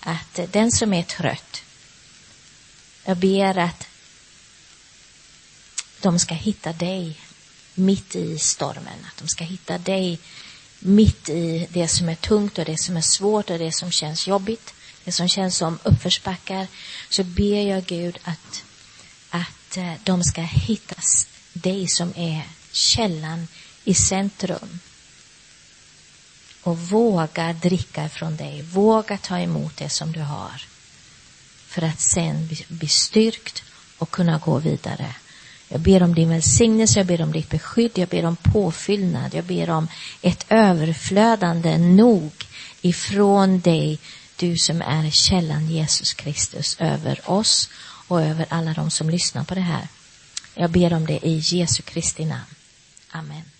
att 0.00 0.52
den 0.52 0.72
som 0.72 0.92
är 0.92 1.02
trött, 1.02 1.62
jag 3.04 3.16
ber 3.16 3.58
att 3.58 3.86
de 6.00 6.18
ska 6.18 6.34
hitta 6.34 6.72
dig 6.72 7.20
mitt 7.74 8.16
i 8.16 8.38
stormen, 8.38 9.06
att 9.12 9.16
de 9.18 9.28
ska 9.28 9.44
hitta 9.44 9.78
dig 9.78 10.18
mitt 10.78 11.28
i 11.28 11.68
det 11.70 11.88
som 11.88 12.08
är 12.08 12.14
tungt 12.14 12.58
och 12.58 12.64
det 12.64 12.78
som 12.78 12.96
är 12.96 13.00
svårt 13.00 13.50
och 13.50 13.58
det 13.58 13.72
som 13.72 13.90
känns 13.90 14.28
jobbigt 14.28 14.74
det 15.04 15.12
som 15.12 15.28
känns 15.28 15.56
som 15.56 15.78
uppförsbackar, 15.82 16.66
så 17.08 17.24
ber 17.24 17.68
jag 17.68 17.84
Gud 17.84 18.18
att, 18.24 18.64
att 19.30 19.76
eh, 19.76 19.92
de 20.04 20.24
ska 20.24 20.42
hitta 20.42 20.94
dig 21.52 21.88
som 21.88 22.12
är 22.16 22.42
källan 22.72 23.48
i 23.84 23.94
centrum. 23.94 24.80
Och 26.62 26.78
våga 26.78 27.52
dricka 27.52 28.08
från 28.08 28.36
dig, 28.36 28.62
våga 28.62 29.18
ta 29.18 29.38
emot 29.38 29.76
det 29.76 29.88
som 29.88 30.12
du 30.12 30.20
har. 30.20 30.66
För 31.66 31.82
att 31.82 32.00
sen 32.00 32.48
bli 32.68 32.88
styrkt 32.88 33.62
och 33.98 34.10
kunna 34.10 34.38
gå 34.38 34.58
vidare. 34.58 35.14
Jag 35.68 35.80
ber 35.80 36.02
om 36.02 36.14
din 36.14 36.28
välsignelse, 36.28 36.98
jag 36.98 37.06
ber 37.06 37.22
om 37.22 37.32
ditt 37.32 37.50
beskydd, 37.50 37.90
jag 37.94 38.08
ber 38.08 38.24
om 38.24 38.36
påfyllnad, 38.36 39.34
jag 39.34 39.44
ber 39.44 39.70
om 39.70 39.88
ett 40.22 40.46
överflödande 40.48 41.78
nog 41.78 42.32
ifrån 42.80 43.60
dig, 43.60 43.98
du 44.36 44.56
som 44.56 44.82
är 44.82 45.10
källan 45.10 45.70
Jesus 45.70 46.14
Kristus 46.14 46.76
över 46.78 47.30
oss 47.30 47.68
och 48.08 48.22
över 48.22 48.46
alla 48.48 48.72
de 48.72 48.90
som 48.90 49.10
lyssnar 49.10 49.44
på 49.44 49.54
det 49.54 49.60
här. 49.60 49.88
Jag 50.54 50.70
ber 50.70 50.92
om 50.92 51.06
det 51.06 51.26
i 51.26 51.38
Jesu 51.38 51.82
Kristi 51.82 52.24
namn. 52.24 52.54
Amen. 53.14 53.51